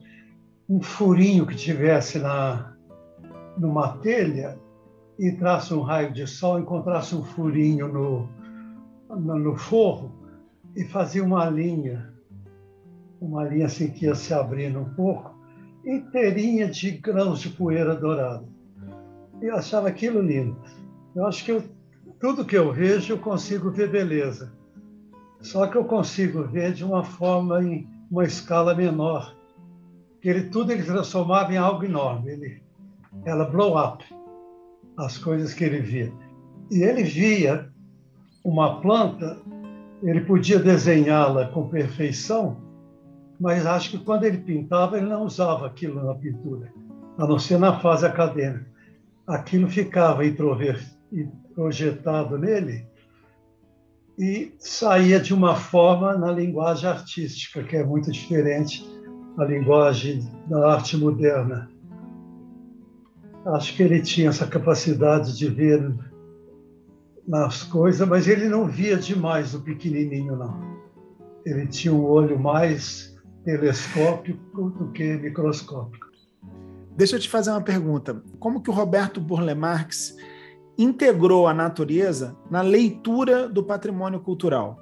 Um 0.69 0.83
furinho 0.83 1.47
que 1.47 1.55
tivesse 1.55 2.19
na 2.19 2.75
numa 3.57 3.97
telha 3.97 4.55
entrasse 5.19 5.73
um 5.73 5.81
raio 5.81 6.13
de 6.13 6.27
sol, 6.27 6.59
encontrasse 6.59 7.15
um 7.15 7.23
furinho 7.23 7.91
no, 7.91 8.29
no, 9.09 9.39
no 9.39 9.55
forro 9.55 10.11
e 10.75 10.83
fazia 10.85 11.23
uma 11.23 11.49
linha, 11.49 12.13
uma 13.19 13.43
linha 13.43 13.65
assim 13.65 13.89
que 13.89 14.05
ia 14.05 14.15
se 14.15 14.33
abrindo 14.33 14.79
um 14.79 14.93
pouco, 14.93 15.35
inteirinha 15.85 16.67
de 16.67 16.91
grãos 16.91 17.39
de 17.39 17.49
poeira 17.49 17.95
dourada 17.95 18.45
eu 19.41 19.55
achava 19.55 19.87
aquilo 19.87 20.21
lindo. 20.21 20.57
Eu 21.15 21.25
acho 21.25 21.43
que 21.43 21.51
eu, 21.51 21.63
tudo 22.19 22.45
que 22.45 22.57
eu 22.57 22.71
vejo, 22.71 23.13
eu 23.13 23.17
consigo 23.17 23.71
ver 23.71 23.89
beleza. 23.89 24.53
Só 25.41 25.67
que 25.67 25.77
eu 25.77 25.85
consigo 25.85 26.43
ver 26.43 26.73
de 26.73 26.83
uma 26.83 27.03
forma, 27.03 27.63
em 27.63 27.87
uma 28.11 28.25
escala 28.25 28.75
menor 28.75 29.35
que 30.21 30.27
ele 30.27 30.49
tudo 30.49 30.71
ele 30.73 30.83
transformava 30.83 31.53
em 31.53 31.57
algo 31.57 31.85
enorme. 31.85 32.31
Ele 32.31 32.61
ela 33.25 33.45
blow 33.45 33.77
up 33.77 34.03
as 34.97 35.17
coisas 35.17 35.53
que 35.53 35.63
ele 35.63 35.79
via. 35.79 36.11
E 36.69 36.83
ele 36.83 37.03
via 37.03 37.69
uma 38.43 38.81
planta, 38.81 39.41
ele 40.03 40.21
podia 40.21 40.59
desenhá-la 40.59 41.47
com 41.47 41.67
perfeição, 41.67 42.57
mas 43.39 43.65
acho 43.65 43.91
que 43.91 43.97
quando 43.97 44.23
ele 44.23 44.37
pintava, 44.37 44.97
ele 44.97 45.07
não 45.07 45.23
usava 45.23 45.67
aquilo 45.67 46.03
na 46.03 46.15
pintura, 46.15 46.71
a 47.17 47.25
não 47.25 47.39
ser 47.39 47.57
na 47.57 47.79
fase 47.79 48.05
acadêmica. 48.05 48.67
Aquilo 49.27 49.67
ficava 49.67 50.23
projetado 51.53 52.37
nele 52.37 52.85
e 54.17 54.53
saía 54.59 55.19
de 55.19 55.33
uma 55.33 55.55
forma 55.55 56.17
na 56.17 56.31
linguagem 56.31 56.89
artística, 56.89 57.63
que 57.63 57.77
é 57.77 57.83
muito 57.83 58.11
diferente 58.11 58.85
da 59.37 59.45
linguagem 59.45 60.27
da 60.47 60.73
arte 60.73 60.97
moderna. 60.97 61.69
Acho 63.45 63.75
que 63.75 63.83
ele 63.83 64.01
tinha 64.01 64.29
essa 64.29 64.45
capacidade 64.45 65.37
de 65.37 65.47
ver 65.47 65.93
nas 67.27 67.63
coisas, 67.63 68.07
mas 68.07 68.27
ele 68.27 68.47
não 68.47 68.67
via 68.67 68.97
demais 68.97 69.53
o 69.53 69.61
pequenininho, 69.61 70.35
não. 70.35 70.59
Ele 71.45 71.67
tinha 71.67 71.93
um 71.93 72.05
olho 72.05 72.39
mais 72.39 73.17
telescópico 73.43 74.69
do 74.71 74.91
que 74.91 75.15
microscópico. 75.17 76.07
Deixa 76.95 77.15
eu 77.15 77.19
te 77.19 77.29
fazer 77.29 77.51
uma 77.51 77.61
pergunta. 77.61 78.21
Como 78.39 78.61
que 78.61 78.69
o 78.69 78.73
Roberto 78.73 79.21
Burle 79.21 79.55
Marx 79.55 80.15
integrou 80.77 81.47
a 81.47 81.53
natureza 81.53 82.35
na 82.51 82.61
leitura 82.61 83.47
do 83.47 83.63
patrimônio 83.63 84.19
cultural? 84.19 84.77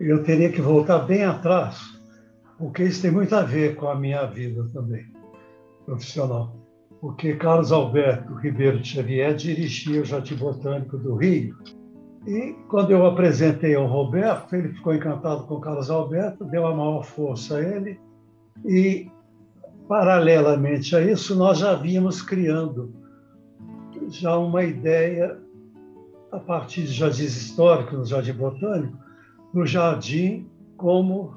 Eu 0.00 0.22
teria 0.22 0.50
que 0.50 0.60
voltar 0.60 1.00
bem 1.00 1.24
atrás, 1.24 1.80
porque 2.58 2.84
isso 2.84 3.02
tem 3.02 3.10
muito 3.10 3.34
a 3.34 3.42
ver 3.42 3.76
com 3.76 3.88
a 3.88 3.94
minha 3.94 4.24
vida 4.26 4.68
também, 4.72 5.06
profissional 5.84 6.67
porque 7.00 7.34
Carlos 7.34 7.70
Alberto 7.72 8.34
Ribeiro 8.34 8.84
Xavier 8.84 9.34
dirigia 9.34 10.02
o 10.02 10.04
Jardim 10.04 10.34
Botânico 10.36 10.96
do 10.96 11.14
Rio. 11.14 11.56
E 12.26 12.54
quando 12.68 12.90
eu 12.90 13.06
apresentei 13.06 13.74
ao 13.74 13.86
Roberto, 13.86 14.54
ele 14.54 14.70
ficou 14.70 14.94
encantado 14.94 15.44
com 15.44 15.60
Carlos 15.60 15.90
Alberto, 15.90 16.44
deu 16.44 16.66
a 16.66 16.74
maior 16.74 17.04
força 17.04 17.56
a 17.56 17.62
ele. 17.62 17.98
E, 18.66 19.08
paralelamente 19.88 20.94
a 20.96 21.00
isso, 21.00 21.36
nós 21.36 21.58
já 21.58 21.74
vínhamos 21.74 22.20
criando 22.20 22.92
já 24.10 24.36
uma 24.36 24.64
ideia, 24.64 25.38
a 26.32 26.38
partir 26.38 26.82
de 26.82 26.92
jardins 26.92 27.36
históricos, 27.36 27.98
no 27.98 28.04
Jardim 28.04 28.32
Botânico, 28.32 28.98
do 29.52 29.64
jardim 29.64 30.46
como 30.76 31.34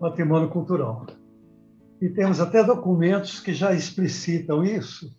patrimônio 0.00 0.48
cultural. 0.48 1.06
E 2.00 2.08
temos 2.08 2.40
até 2.40 2.62
documentos 2.62 3.40
que 3.40 3.54
já 3.54 3.72
explicitam 3.72 4.62
isso, 4.62 5.14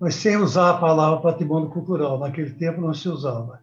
mas 0.00 0.16
sem 0.16 0.36
usar 0.36 0.70
a 0.70 0.78
palavra 0.78 1.20
patrimônio 1.20 1.70
cultural. 1.70 2.18
Naquele 2.18 2.50
tempo 2.50 2.80
não 2.80 2.92
se 2.92 3.08
usava. 3.08 3.60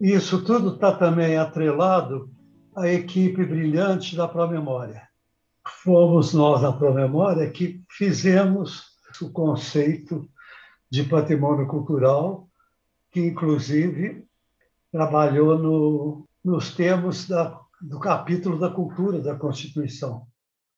E 0.00 0.12
isso 0.12 0.44
tudo 0.44 0.74
está 0.74 0.92
também 0.92 1.36
atrelado 1.36 2.30
à 2.76 2.88
equipe 2.88 3.44
brilhante 3.44 4.16
da 4.16 4.28
Promemória. 4.28 5.08
Fomos 5.82 6.32
nós 6.32 6.62
na 6.62 6.72
Promemória 6.72 7.50
que 7.50 7.82
fizemos 7.90 8.84
o 9.20 9.30
conceito 9.30 10.28
de 10.90 11.02
patrimônio 11.04 11.66
cultural, 11.66 12.48
que 13.10 13.20
inclusive 13.20 14.24
trabalhou 14.92 15.58
no, 15.58 16.28
nos 16.44 16.74
termos 16.74 17.26
da, 17.26 17.58
do 17.80 17.98
capítulo 17.98 18.58
da 18.58 18.70
cultura 18.70 19.20
da 19.20 19.34
Constituição. 19.34 20.26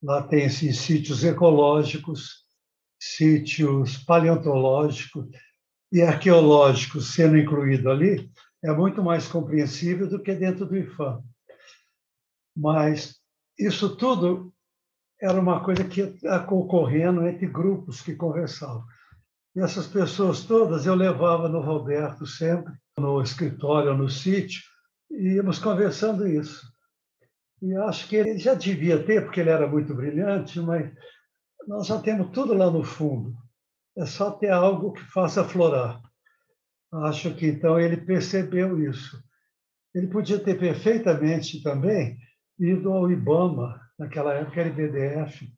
Lá 0.02 0.22
tem 0.22 0.44
esses 0.44 0.78
sítios 0.78 1.22
ecológicos, 1.24 2.46
sítios 3.00 3.98
paleontológicos 3.98 5.26
e 5.92 6.02
arqueológicos 6.02 7.14
sendo 7.14 7.36
incluído 7.36 7.90
ali, 7.90 8.30
é 8.62 8.72
muito 8.72 9.02
mais 9.02 9.26
compreensível 9.26 10.08
do 10.08 10.22
que 10.22 10.34
dentro 10.34 10.66
do 10.66 10.76
IFAM. 10.76 11.22
Mas 12.56 13.18
isso 13.58 13.96
tudo 13.96 14.52
era 15.20 15.38
uma 15.38 15.62
coisa 15.62 15.84
que 15.84 16.00
ia 16.00 16.46
ocorrendo 16.50 17.26
entre 17.26 17.46
grupos 17.46 18.00
que 18.00 18.14
conversavam. 18.14 18.84
E 19.54 19.60
essas 19.60 19.86
pessoas 19.86 20.44
todas 20.44 20.86
eu 20.86 20.94
levava 20.94 21.48
no 21.48 21.60
Roberto 21.60 22.26
sempre, 22.26 22.72
no 22.98 23.20
escritório, 23.20 23.96
no 23.96 24.08
sítio, 24.08 24.62
e 25.10 25.34
íamos 25.34 25.58
conversando 25.58 26.26
isso. 26.26 26.69
E 27.62 27.74
acho 27.76 28.08
que 28.08 28.16
ele 28.16 28.38
já 28.38 28.54
devia 28.54 29.02
ter, 29.04 29.22
porque 29.22 29.40
ele 29.40 29.50
era 29.50 29.66
muito 29.66 29.94
brilhante, 29.94 30.58
mas 30.60 30.90
nós 31.66 31.86
já 31.86 32.00
temos 32.00 32.30
tudo 32.30 32.54
lá 32.54 32.70
no 32.70 32.82
fundo. 32.82 33.36
É 33.96 34.06
só 34.06 34.30
ter 34.30 34.50
algo 34.50 34.92
que 34.92 35.02
faça 35.04 35.44
florar. 35.44 36.00
Acho 36.92 37.34
que 37.34 37.46
então 37.46 37.78
ele 37.78 37.96
percebeu 37.96 38.82
isso. 38.82 39.22
Ele 39.94 40.06
podia 40.06 40.38
ter 40.38 40.58
perfeitamente 40.58 41.62
também 41.62 42.18
ido 42.58 42.92
ao 42.92 43.10
IBAMA, 43.10 43.80
naquela 43.98 44.34
época 44.34 44.60
era 44.60 44.68
IBDF. 44.68 45.52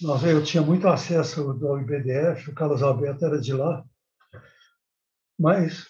Nós, 0.00 0.22
eu 0.24 0.42
tinha 0.42 0.62
muito 0.62 0.86
acesso 0.88 1.50
ao 1.50 1.80
IBDF, 1.80 2.50
o 2.50 2.54
Carlos 2.54 2.82
Alberto 2.82 3.24
era 3.24 3.40
de 3.40 3.52
lá. 3.52 3.84
Mas 5.38 5.86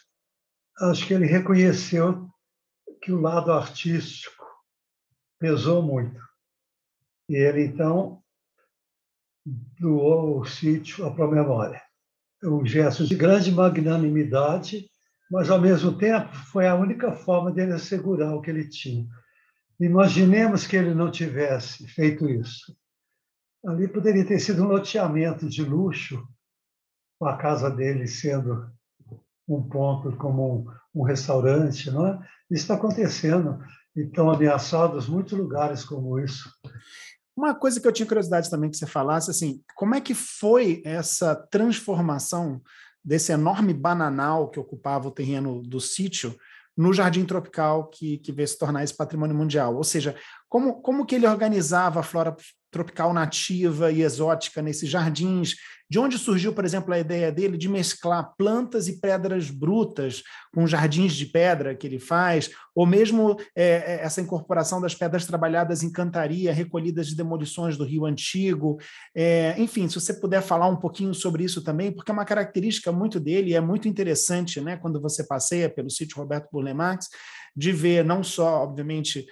acho 0.80 1.06
que 1.06 1.14
ele 1.14 1.26
reconheceu 1.26 2.28
que 3.02 3.12
o 3.12 3.20
lado 3.20 3.52
artístico 3.52 4.37
pesou 5.38 5.82
muito. 5.82 6.20
E 7.28 7.36
ele, 7.36 7.64
então, 7.64 8.22
doou 9.78 10.40
o 10.40 10.44
sítio 10.44 11.06
à 11.06 11.28
memória. 11.28 11.80
Um 12.42 12.64
gesto 12.64 13.06
de 13.06 13.14
grande 13.14 13.50
magnanimidade, 13.50 14.88
mas, 15.30 15.50
ao 15.50 15.60
mesmo 15.60 15.96
tempo, 15.98 16.34
foi 16.34 16.66
a 16.66 16.74
única 16.74 17.12
forma 17.12 17.52
dele 17.52 17.72
assegurar 17.72 18.34
o 18.34 18.40
que 18.40 18.50
ele 18.50 18.68
tinha. 18.68 19.06
Imaginemos 19.80 20.66
que 20.66 20.76
ele 20.76 20.94
não 20.94 21.10
tivesse 21.10 21.86
feito 21.86 22.28
isso. 22.28 22.76
Ali 23.66 23.88
poderia 23.88 24.24
ter 24.24 24.38
sido 24.38 24.64
um 24.64 24.68
loteamento 24.68 25.48
de 25.48 25.62
luxo, 25.62 26.26
com 27.18 27.26
a 27.26 27.36
casa 27.36 27.70
dele 27.70 28.06
sendo 28.06 28.70
um 29.48 29.62
ponto 29.62 30.16
como 30.16 30.68
um, 30.94 31.00
um 31.00 31.02
restaurante, 31.02 31.90
não 31.90 32.06
é? 32.06 32.18
Isso 32.50 32.62
está 32.62 32.74
acontecendo 32.74 33.62
estão 33.96 34.30
ameaçados 34.30 35.08
muitos 35.08 35.36
lugares 35.36 35.84
como 35.84 36.18
isso. 36.18 36.50
Uma 37.36 37.54
coisa 37.54 37.80
que 37.80 37.86
eu 37.86 37.92
tinha 37.92 38.06
curiosidade 38.06 38.50
também 38.50 38.70
que 38.70 38.76
você 38.76 38.86
falasse, 38.86 39.30
assim, 39.30 39.62
como 39.76 39.94
é 39.94 40.00
que 40.00 40.14
foi 40.14 40.82
essa 40.84 41.36
transformação 41.36 42.60
desse 43.04 43.32
enorme 43.32 43.72
bananal 43.72 44.50
que 44.50 44.58
ocupava 44.58 45.08
o 45.08 45.12
terreno 45.12 45.62
do 45.62 45.80
sítio 45.80 46.36
no 46.76 46.92
jardim 46.92 47.24
tropical 47.24 47.88
que, 47.88 48.18
que 48.18 48.32
veio 48.32 48.46
se 48.46 48.58
tornar 48.58 48.82
esse 48.82 48.96
patrimônio 48.96 49.36
mundial? 49.36 49.76
Ou 49.76 49.84
seja, 49.84 50.16
como, 50.48 50.82
como 50.82 51.06
que 51.06 51.14
ele 51.14 51.28
organizava 51.28 52.00
a 52.00 52.02
flora 52.02 52.34
tropical 52.70 53.12
nativa 53.12 53.90
e 53.90 54.02
exótica 54.02 54.62
nesses 54.62 54.88
jardins? 54.88 55.54
De 55.90 55.98
onde 55.98 56.18
surgiu, 56.18 56.52
por 56.52 56.66
exemplo, 56.66 56.92
a 56.92 56.98
ideia 56.98 57.32
dele 57.32 57.56
de 57.56 57.66
mesclar 57.66 58.34
plantas 58.36 58.88
e 58.88 59.00
pedras 59.00 59.50
brutas 59.50 60.22
com 60.52 60.66
jardins 60.66 61.14
de 61.14 61.24
pedra 61.24 61.74
que 61.74 61.86
ele 61.86 61.98
faz, 61.98 62.50
ou 62.74 62.84
mesmo 62.84 63.36
é, 63.56 63.64
é, 63.64 64.04
essa 64.04 64.20
incorporação 64.20 64.82
das 64.82 64.94
pedras 64.94 65.24
trabalhadas 65.24 65.82
em 65.82 65.90
cantaria, 65.90 66.52
recolhidas 66.52 67.06
de 67.06 67.16
demolições 67.16 67.78
do 67.78 67.84
Rio 67.84 68.04
Antigo? 68.04 68.78
É, 69.16 69.54
enfim, 69.56 69.88
se 69.88 69.98
você 69.98 70.12
puder 70.12 70.42
falar 70.42 70.68
um 70.68 70.76
pouquinho 70.76 71.14
sobre 71.14 71.42
isso 71.42 71.64
também, 71.64 71.90
porque 71.90 72.10
é 72.10 72.14
uma 72.14 72.26
característica 72.26 72.92
muito 72.92 73.18
dele 73.18 73.52
e 73.52 73.54
é 73.54 73.60
muito 73.60 73.88
interessante, 73.88 74.60
né, 74.60 74.76
quando 74.76 75.00
você 75.00 75.26
passeia 75.26 75.70
pelo 75.70 75.88
sítio 75.88 76.18
Roberto 76.18 76.50
Burle 76.52 76.74
Marx, 76.74 77.08
de 77.56 77.72
ver 77.72 78.04
não 78.04 78.22
só, 78.22 78.62
obviamente, 78.62 79.26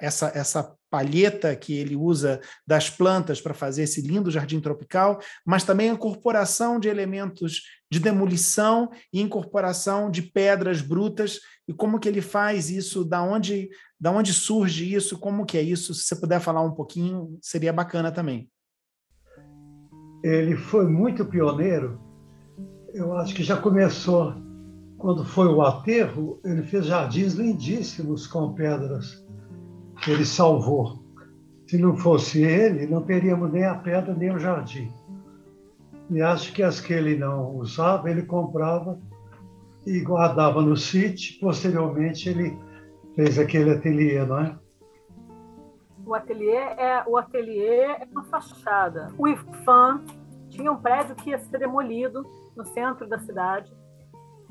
essa, 0.00 0.30
essa 0.34 0.74
palheta 0.96 1.54
que 1.54 1.74
ele 1.74 1.94
usa 1.94 2.40
das 2.66 2.88
plantas 2.88 3.38
para 3.38 3.52
fazer 3.52 3.82
esse 3.82 4.00
lindo 4.00 4.30
jardim 4.30 4.60
tropical, 4.60 5.18
mas 5.44 5.62
também 5.62 5.90
a 5.90 5.92
incorporação 5.92 6.80
de 6.80 6.88
elementos 6.88 7.60
de 7.90 8.00
demolição 8.00 8.90
e 9.12 9.20
incorporação 9.20 10.10
de 10.10 10.22
pedras 10.22 10.80
brutas. 10.80 11.38
E 11.68 11.74
como 11.74 12.00
que 12.00 12.08
ele 12.08 12.22
faz 12.22 12.70
isso, 12.70 13.04
da 13.04 13.22
onde, 13.22 13.68
da 14.00 14.10
onde 14.10 14.32
surge 14.32 14.94
isso, 14.94 15.18
como 15.18 15.44
que 15.44 15.58
é 15.58 15.62
isso, 15.62 15.92
se 15.92 16.04
você 16.04 16.16
puder 16.16 16.40
falar 16.40 16.62
um 16.62 16.72
pouquinho, 16.72 17.36
seria 17.42 17.74
bacana 17.74 18.10
também. 18.10 18.48
Ele 20.24 20.56
foi 20.56 20.86
muito 20.86 21.26
pioneiro. 21.26 22.00
Eu 22.94 23.12
acho 23.18 23.34
que 23.34 23.44
já 23.44 23.58
começou. 23.58 24.32
Quando 24.96 25.26
foi 25.26 25.46
o 25.48 25.60
aterro, 25.60 26.40
ele 26.42 26.62
fez 26.62 26.86
jardins 26.86 27.34
lindíssimos 27.34 28.26
com 28.26 28.54
pedras 28.54 29.25
ele 30.10 30.24
salvou. 30.24 31.04
Se 31.66 31.76
não 31.78 31.96
fosse 31.96 32.42
ele, 32.42 32.86
não 32.86 33.02
teríamos 33.02 33.52
nem 33.52 33.64
a 33.64 33.74
pedra 33.74 34.14
nem 34.14 34.32
o 34.32 34.38
jardim. 34.38 34.92
E 36.10 36.22
acho 36.22 36.52
que 36.52 36.62
as 36.62 36.80
que 36.80 36.92
ele 36.92 37.16
não 37.16 37.56
usava, 37.56 38.10
ele 38.10 38.22
comprava 38.22 38.98
e 39.84 40.00
guardava 40.00 40.62
no 40.62 40.76
sítio. 40.76 41.40
Posteriormente, 41.40 42.28
ele 42.28 42.56
fez 43.16 43.38
aquele 43.38 43.70
ateliê, 43.70 44.24
não 44.24 44.38
é? 44.38 44.56
o 46.06 46.14
ateliê 46.14 46.54
é 46.54 47.04
o 47.06 47.16
ateliê 47.16 47.80
é 47.80 48.08
uma 48.12 48.22
fachada. 48.24 49.12
O 49.18 49.26
IFAM 49.26 50.04
tinha 50.48 50.70
um 50.70 50.76
prédio 50.76 51.16
que 51.16 51.30
ia 51.30 51.38
ser 51.38 51.58
demolido 51.58 52.24
no 52.56 52.64
centro 52.64 53.08
da 53.08 53.18
cidade. 53.18 53.74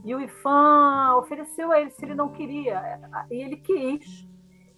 E 0.04 0.14
o 0.14 0.20
IFAM 0.20 1.16
ofereceu 1.18 1.72
a 1.72 1.80
ele 1.80 1.90
se 1.90 2.04
ele 2.04 2.14
não 2.14 2.30
queria. 2.30 3.00
E 3.32 3.42
ele 3.42 3.56
quis. 3.56 4.28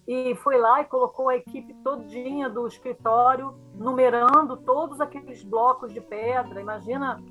E 0.08 0.34
foi 0.36 0.56
lá 0.56 0.80
e 0.80 0.86
colocou 0.86 1.28
a 1.28 1.36
equipe 1.36 1.74
todinha 1.84 2.48
do 2.48 2.66
escritório, 2.66 3.54
numerando 3.74 4.56
todos 4.56 5.02
aqueles 5.02 5.44
blocos 5.44 5.92
de 5.92 6.00
pedra. 6.00 6.62
Imagina 6.62 7.22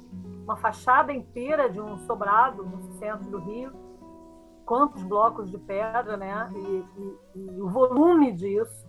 uma 0.44 0.56
fachada 0.56 1.12
inteira 1.12 1.68
de 1.68 1.82
um 1.82 1.98
sobrado 2.06 2.64
no 2.64 2.80
centro 3.00 3.32
do 3.32 3.40
Rio. 3.40 3.74
Quantos 4.64 5.02
blocos 5.02 5.50
de 5.50 5.58
pedra, 5.58 6.18
né? 6.18 6.52
E, 6.54 6.86
e, 7.36 7.56
e 7.56 7.62
o 7.64 7.68
volume 7.68 8.32
disso. 8.32 8.88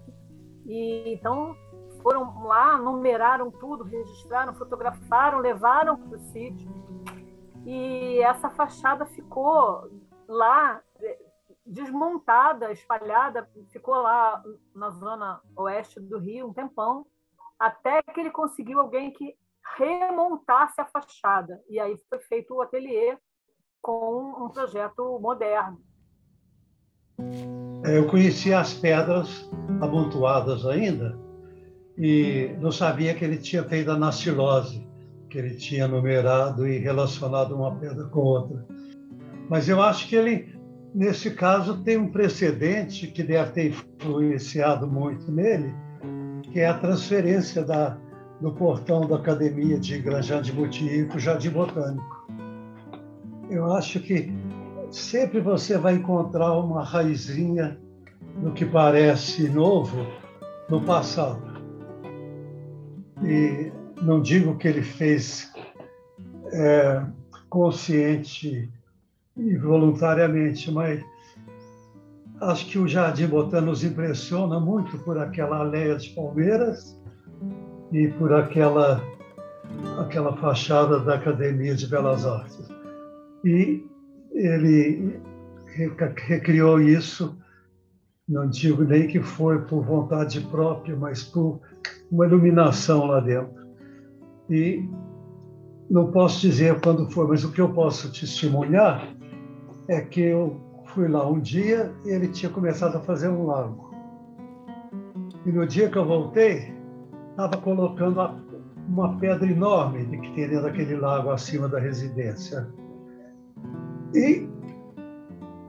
E 0.66 1.14
então 1.14 1.56
foram 2.02 2.44
lá, 2.44 2.76
numeraram 2.76 3.50
tudo, 3.50 3.84
registraram, 3.84 4.52
fotografaram, 4.52 5.38
levaram 5.38 5.96
para 5.96 6.14
o 6.14 6.20
sítio. 6.20 6.70
E 7.64 8.18
essa 8.20 8.50
fachada 8.50 9.06
ficou 9.06 9.88
lá 10.28 10.82
desmontada, 11.68 12.72
espalhada, 12.72 13.48
ficou 13.70 13.94
lá 13.94 14.42
na 14.74 14.90
zona 14.90 15.40
oeste 15.56 16.00
do 16.00 16.18
Rio 16.18 16.48
um 16.48 16.52
tempão, 16.52 17.06
até 17.58 18.02
que 18.02 18.20
ele 18.20 18.30
conseguiu 18.30 18.80
alguém 18.80 19.12
que 19.12 19.36
remontasse 19.76 20.80
a 20.80 20.86
fachada. 20.86 21.60
E 21.68 21.78
aí 21.78 21.96
foi 22.08 22.18
feito 22.20 22.54
o 22.54 22.62
ateliê 22.62 23.16
com 23.82 24.44
um 24.44 24.48
projeto 24.48 25.18
moderno. 25.20 25.80
É, 27.84 27.98
eu 27.98 28.06
conhecia 28.08 28.60
as 28.60 28.74
pedras 28.74 29.48
amontoadas 29.80 30.64
ainda 30.66 31.18
e 31.96 32.54
não 32.60 32.70
sabia 32.70 33.14
que 33.14 33.24
ele 33.24 33.38
tinha 33.38 33.64
feito 33.64 33.90
a 33.90 33.98
nastilose, 33.98 34.86
que 35.28 35.38
ele 35.38 35.56
tinha 35.56 35.88
numerado 35.88 36.66
e 36.66 36.78
relacionado 36.78 37.54
uma 37.54 37.74
pedra 37.76 38.04
com 38.06 38.20
outra. 38.20 38.64
Mas 39.48 39.68
eu 39.68 39.82
acho 39.82 40.06
que 40.08 40.14
ele, 40.14 40.57
nesse 40.94 41.30
caso, 41.30 41.82
tem 41.82 41.96
um 41.96 42.10
precedente 42.10 43.06
que 43.06 43.22
deve 43.22 43.50
ter 43.52 43.68
influenciado 43.68 44.86
muito 44.86 45.30
nele, 45.30 45.74
que 46.42 46.60
é 46.60 46.66
a 46.66 46.78
transferência 46.78 47.62
da, 47.62 47.98
do 48.40 48.52
portão 48.52 49.06
da 49.06 49.16
Academia 49.16 49.78
de 49.78 49.98
Granjão 49.98 50.40
de 50.40 50.52
Motier 50.52 51.06
para 51.08 51.16
o 51.16 51.20
Jardim 51.20 51.50
Botânico. 51.50 52.28
Eu 53.50 53.72
acho 53.72 54.00
que 54.00 54.32
sempre 54.90 55.40
você 55.40 55.78
vai 55.78 55.94
encontrar 55.94 56.52
uma 56.58 56.84
raizinha 56.84 57.78
do 58.42 58.52
que 58.52 58.64
parece 58.64 59.48
novo 59.48 60.06
no 60.68 60.82
passado. 60.82 61.58
E 63.22 63.72
não 64.02 64.20
digo 64.20 64.56
que 64.56 64.68
ele 64.68 64.82
fez 64.82 65.52
é, 66.52 67.02
consciente 67.48 68.70
e 69.38 69.56
voluntariamente, 69.56 70.70
mas 70.70 71.02
acho 72.40 72.66
que 72.66 72.78
o 72.78 72.88
Jardim 72.88 73.26
Botânico 73.28 73.70
nos 73.70 73.84
impressiona 73.84 74.58
muito 74.58 74.98
por 74.98 75.18
aquela 75.18 75.58
aldeia 75.58 75.96
de 75.96 76.10
palmeiras 76.10 77.00
e 77.92 78.08
por 78.08 78.32
aquela 78.32 79.02
aquela 79.98 80.36
fachada 80.36 80.98
da 81.00 81.14
Academia 81.14 81.74
de 81.74 81.86
Belas 81.86 82.26
Artes. 82.26 82.68
E 83.44 83.84
ele 84.32 85.20
recriou 86.26 86.80
isso, 86.80 87.38
não 88.28 88.48
digo 88.48 88.82
nem 88.82 89.06
que 89.06 89.20
foi 89.20 89.60
por 89.62 89.84
vontade 89.84 90.40
própria, 90.40 90.96
mas 90.96 91.22
por 91.22 91.60
uma 92.10 92.26
iluminação 92.26 93.06
lá 93.06 93.20
dentro. 93.20 93.68
E 94.50 94.88
não 95.90 96.10
posso 96.10 96.40
dizer 96.40 96.80
quando 96.80 97.10
foi, 97.10 97.26
mas 97.26 97.44
o 97.44 97.52
que 97.52 97.60
eu 97.60 97.68
posso 97.68 98.10
testemunhar 98.12 99.17
é 99.88 100.00
que 100.02 100.20
eu 100.20 100.60
fui 100.86 101.08
lá 101.08 101.26
um 101.26 101.40
dia 101.40 101.92
e 102.04 102.10
ele 102.10 102.28
tinha 102.28 102.50
começado 102.50 102.96
a 102.96 103.00
fazer 103.00 103.28
um 103.28 103.46
lago. 103.46 103.90
E 105.46 105.50
no 105.50 105.66
dia 105.66 105.88
que 105.88 105.96
eu 105.96 106.04
voltei, 106.04 106.74
estava 107.30 107.56
colocando 107.56 108.20
uma 108.88 109.16
pedra 109.18 109.46
enorme 109.46 110.18
que 110.20 110.46
dentro 110.46 110.62
daquele 110.62 110.96
lago 110.96 111.30
acima 111.30 111.68
da 111.68 111.78
residência. 111.78 112.68
E 114.14 114.48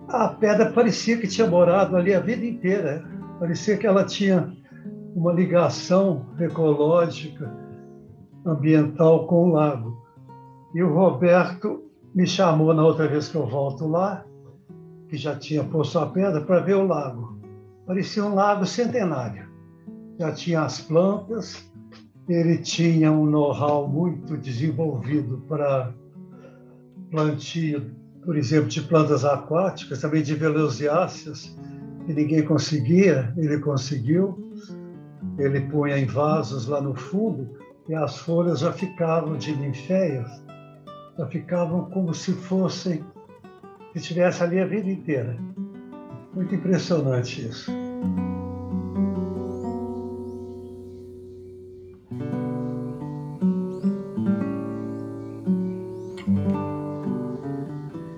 a 0.08 0.30
pedra 0.30 0.72
parecia 0.72 1.18
que 1.18 1.28
tinha 1.28 1.48
morado 1.48 1.96
ali 1.96 2.14
a 2.14 2.20
vida 2.20 2.46
inteira. 2.46 3.06
Parecia 3.40 3.78
que 3.78 3.88
ela 3.88 4.04
tinha 4.04 4.54
uma 5.16 5.32
ligação 5.32 6.26
ecológica, 6.40 7.54
ambiental 8.46 9.28
com 9.28 9.50
o 9.50 9.52
lago. 9.54 10.02
E 10.74 10.84
o 10.84 10.94
Roberto 10.94 11.89
me 12.20 12.28
chamou 12.28 12.74
na 12.74 12.84
outra 12.84 13.08
vez 13.08 13.30
que 13.30 13.38
eu 13.38 13.48
volto 13.48 13.88
lá, 13.88 14.26
que 15.08 15.16
já 15.16 15.38
tinha 15.38 15.64
posto 15.64 16.00
a 16.00 16.06
pedra, 16.06 16.42
para 16.42 16.60
ver 16.60 16.76
o 16.76 16.86
lago. 16.86 17.40
Parecia 17.88 18.26
um 18.26 18.36
lago 18.36 18.66
centenário. 18.66 19.48
Já 20.20 20.34
tinha 20.34 20.64
as 20.64 20.82
plantas, 20.82 21.72
ele 22.28 22.58
tinha 22.58 23.10
um 23.10 23.26
know-how 23.26 23.88
muito 23.88 24.36
desenvolvido 24.36 25.46
para 25.48 25.94
plantio 27.10 27.90
por 28.26 28.36
exemplo, 28.36 28.68
de 28.68 28.82
plantas 28.82 29.24
aquáticas, 29.24 30.02
também 30.02 30.22
de 30.22 30.36
velociáceas, 30.36 31.58
que 32.06 32.14
ninguém 32.14 32.44
conseguia, 32.44 33.34
ele 33.38 33.60
conseguiu. 33.60 34.52
Ele 35.38 35.62
punha 35.62 35.98
em 35.98 36.06
vasos 36.06 36.68
lá 36.68 36.82
no 36.82 36.94
fundo 36.94 37.50
e 37.88 37.96
as 37.96 38.18
folhas 38.18 38.60
já 38.60 38.74
ficavam 38.74 39.38
de 39.38 39.56
ninféias, 39.56 40.30
já 41.20 41.28
ficavam 41.28 41.90
como 41.90 42.14
se 42.14 42.32
fossem, 42.32 43.04
se 43.92 43.98
estivesse 43.98 44.42
ali 44.42 44.58
a 44.58 44.66
vida 44.66 44.90
inteira. 44.90 45.38
Muito 46.34 46.56
impressionante 46.56 47.46
isso. 47.46 47.70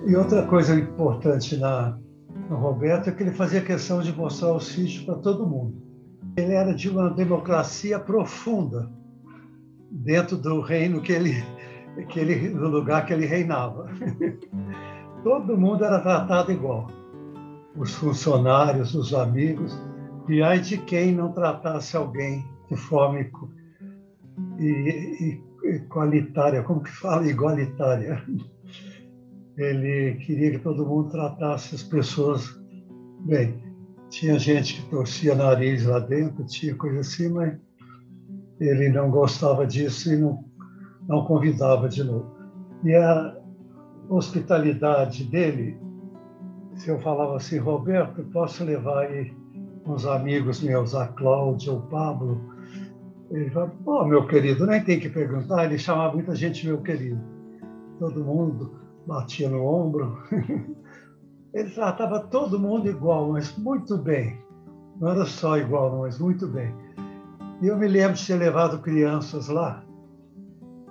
E 0.06 0.14
outra 0.14 0.46
coisa 0.46 0.78
importante 0.78 1.56
na, 1.56 1.98
no 2.48 2.56
Roberto 2.56 3.08
é 3.08 3.12
que 3.12 3.24
ele 3.24 3.32
fazia 3.32 3.60
questão 3.62 4.00
de 4.00 4.12
mostrar 4.12 4.52
o 4.52 4.60
sítio 4.60 5.04
para 5.06 5.16
todo 5.16 5.48
mundo. 5.48 5.74
Ele 6.36 6.52
era 6.52 6.72
de 6.72 6.88
uma 6.88 7.10
democracia 7.10 7.98
profunda 7.98 8.88
dentro 9.90 10.36
do 10.36 10.60
reino 10.60 11.00
que 11.00 11.10
ele, 11.10 11.42
que 12.08 12.20
ele 12.20 12.48
no 12.50 12.68
lugar 12.68 13.06
que 13.06 13.12
ele 13.12 13.26
reinava. 13.26 13.88
todo 15.22 15.56
mundo 15.56 15.84
era 15.84 16.00
tratado 16.00 16.52
igual. 16.52 16.88
Os 17.76 17.94
funcionários, 17.94 18.94
os 18.94 19.14
amigos, 19.14 19.78
e 20.28 20.42
ai 20.42 20.60
de 20.60 20.78
quem 20.78 21.12
não 21.14 21.32
tratasse 21.32 21.96
alguém 21.96 22.44
de 22.68 22.76
forma 22.76 23.20
e, 24.58 25.40
e, 25.64 25.80
como 26.62 26.82
que 26.82 26.90
fala? 26.90 27.26
Igualitária 27.26 28.22
ele 29.56 30.14
queria 30.16 30.52
que 30.52 30.58
todo 30.58 30.86
mundo 30.86 31.10
tratasse 31.10 31.74
as 31.74 31.82
pessoas 31.82 32.58
bem. 33.20 33.62
Tinha 34.08 34.38
gente 34.38 34.80
que 34.80 34.90
torcia 34.90 35.34
nariz 35.34 35.84
lá 35.84 35.98
dentro, 35.98 36.44
tinha 36.46 36.74
coisa 36.74 37.00
assim, 37.00 37.28
mas 37.28 37.58
ele 38.60 38.88
não 38.90 39.10
gostava 39.10 39.66
disso 39.66 40.12
e 40.12 40.16
não, 40.16 40.44
não 41.08 41.24
convidava 41.24 41.88
de 41.88 42.04
novo. 42.04 42.26
E 42.84 42.94
a 42.94 43.36
hospitalidade 44.08 45.24
dele, 45.24 45.78
se 46.74 46.88
eu 46.90 46.98
falava 47.00 47.36
assim, 47.36 47.58
Roberto, 47.58 48.22
posso 48.32 48.64
levar 48.64 49.06
aí 49.06 49.34
uns 49.86 50.06
amigos 50.06 50.62
meus, 50.62 50.94
a 50.94 51.08
Cláudia, 51.08 51.72
o 51.72 51.80
Pablo? 51.82 52.40
Ele 53.30 53.50
falava, 53.50 53.72
oh, 53.86 54.04
meu 54.04 54.26
querido, 54.26 54.66
nem 54.66 54.82
tem 54.82 55.00
que 55.00 55.08
perguntar, 55.08 55.64
ele 55.64 55.78
chamava 55.78 56.14
muita 56.14 56.34
gente 56.34 56.66
meu 56.66 56.82
querido. 56.82 57.20
Todo 57.98 58.24
mundo 58.24 58.72
batia 59.06 59.48
no 59.48 59.64
ombro. 59.64 60.18
Ele 61.52 61.68
tratava 61.68 62.18
todo 62.18 62.58
mundo 62.58 62.88
igual, 62.88 63.30
mas 63.32 63.56
muito 63.58 63.98
bem. 63.98 64.38
Não 64.98 65.10
era 65.10 65.26
só 65.26 65.58
igual, 65.58 65.98
mas 65.98 66.18
muito 66.18 66.46
bem. 66.48 66.74
E 67.60 67.66
eu 67.66 67.76
me 67.76 67.86
lembro 67.86 68.14
de 68.14 68.26
ter 68.26 68.36
levado 68.36 68.78
crianças 68.78 69.48
lá. 69.48 69.84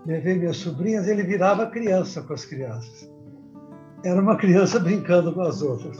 Levei 0.05 0.37
minhas 0.37 0.57
sobrinhas, 0.57 1.07
ele 1.07 1.23
virava 1.23 1.67
criança 1.67 2.21
com 2.21 2.33
as 2.33 2.45
crianças. 2.45 3.11
Era 4.03 4.21
uma 4.21 4.35
criança 4.35 4.79
brincando 4.81 5.33
com 5.33 5.41
as 5.41 5.61
outras. 5.61 5.97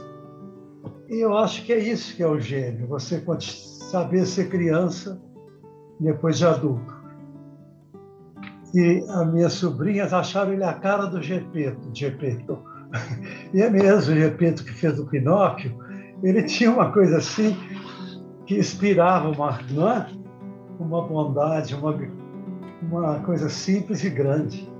E 1.08 1.20
eu 1.20 1.36
acho 1.36 1.64
que 1.64 1.72
é 1.72 1.78
isso 1.78 2.16
que 2.16 2.22
é 2.22 2.26
o 2.26 2.40
gênio, 2.40 2.86
você 2.86 3.22
saber 3.38 4.26
ser 4.26 4.48
criança 4.48 5.20
depois 6.00 6.38
de 6.38 6.46
adulto. 6.46 7.02
E 8.74 9.04
as 9.08 9.32
minhas 9.32 9.52
sobrinhas 9.52 10.12
acharam 10.12 10.52
ele 10.52 10.64
a 10.64 10.72
cara 10.72 11.06
do 11.06 11.22
Gepeto, 11.22 11.90
Gepeto. 11.92 12.58
E 13.54 13.60
é 13.60 13.68
mesmo, 13.68 14.14
o 14.14 14.16
Gepeto 14.16 14.64
que 14.64 14.72
fez 14.72 14.98
o 14.98 15.06
Pinóquio, 15.06 15.76
ele 16.22 16.42
tinha 16.48 16.70
uma 16.70 16.90
coisa 16.90 17.18
assim, 17.18 17.56
que 18.46 18.58
inspirava 18.58 19.28
uma, 19.28 19.50
é? 19.50 20.06
uma 20.78 21.06
bondade, 21.06 21.74
uma, 21.74 21.92
uma 22.82 23.20
coisa 23.20 23.48
simples 23.48 24.02
e 24.04 24.10
grande. 24.10 24.70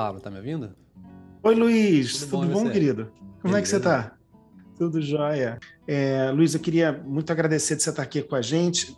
Pablo, 0.00 0.20
tá 0.20 0.30
me 0.30 0.38
ouvindo? 0.38 0.70
Oi, 1.42 1.54
Luiz. 1.54 2.20
Tudo, 2.20 2.30
Tudo 2.30 2.52
bom, 2.52 2.64
bom 2.64 2.70
querido? 2.70 3.12
Como 3.42 3.52
Beleza. 3.54 3.58
é 3.58 3.62
que 3.62 3.68
você 3.68 3.80
tá? 3.80 4.16
Tudo 4.80 5.02
jóia. 5.02 5.58
É, 5.86 6.30
Luiz, 6.30 6.54
eu 6.54 6.60
queria 6.60 6.90
muito 6.90 7.30
agradecer 7.30 7.76
de 7.76 7.82
você 7.82 7.90
estar 7.90 8.00
aqui 8.02 8.22
com 8.22 8.34
a 8.34 8.40
gente. 8.40 8.96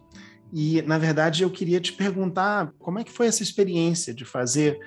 E, 0.52 0.80
na 0.82 0.96
verdade, 0.96 1.42
eu 1.42 1.50
queria 1.50 1.80
te 1.80 1.92
perguntar 1.92 2.72
como 2.78 3.00
é 3.00 3.04
que 3.04 3.10
foi 3.10 3.26
essa 3.26 3.42
experiência 3.42 4.14
de 4.14 4.24
fazer 4.24 4.78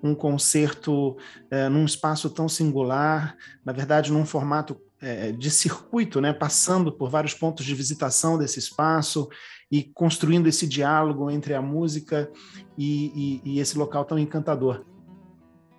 um 0.00 0.14
concerto 0.14 1.16
é, 1.50 1.68
num 1.68 1.84
espaço 1.84 2.30
tão 2.30 2.48
singular, 2.48 3.36
na 3.64 3.72
verdade, 3.72 4.12
num 4.12 4.24
formato 4.24 4.80
é, 5.00 5.32
de 5.32 5.50
circuito, 5.50 6.20
né, 6.20 6.32
passando 6.32 6.92
por 6.92 7.10
vários 7.10 7.34
pontos 7.34 7.66
de 7.66 7.74
visitação 7.74 8.38
desse 8.38 8.60
espaço 8.60 9.28
e 9.72 9.82
construindo 9.82 10.46
esse 10.46 10.68
diálogo 10.68 11.32
entre 11.32 11.52
a 11.54 11.60
música 11.60 12.30
e, 12.78 13.40
e, 13.44 13.54
e 13.56 13.58
esse 13.58 13.76
local 13.76 14.04
tão 14.04 14.20
encantador. 14.20 14.84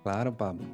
Claro, 0.02 0.34
Pablo. 0.34 0.66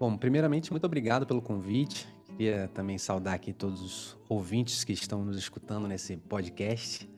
Bom, 0.00 0.16
primeiramente, 0.16 0.72
muito 0.72 0.86
obrigado 0.86 1.24
pelo 1.24 1.40
convite. 1.40 2.12
Queria 2.36 2.68
também 2.74 2.98
saudar 2.98 3.34
aqui 3.34 3.52
todos 3.52 3.80
os 3.80 4.18
ouvintes 4.28 4.82
que 4.82 4.92
estão 4.92 5.24
nos 5.24 5.36
escutando 5.36 5.86
nesse 5.86 6.16
podcast. 6.16 7.08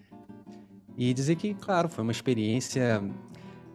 E 0.96 1.14
dizer 1.14 1.36
que, 1.36 1.54
claro, 1.54 1.88
foi 1.88 2.02
uma 2.02 2.12
experiência 2.12 3.02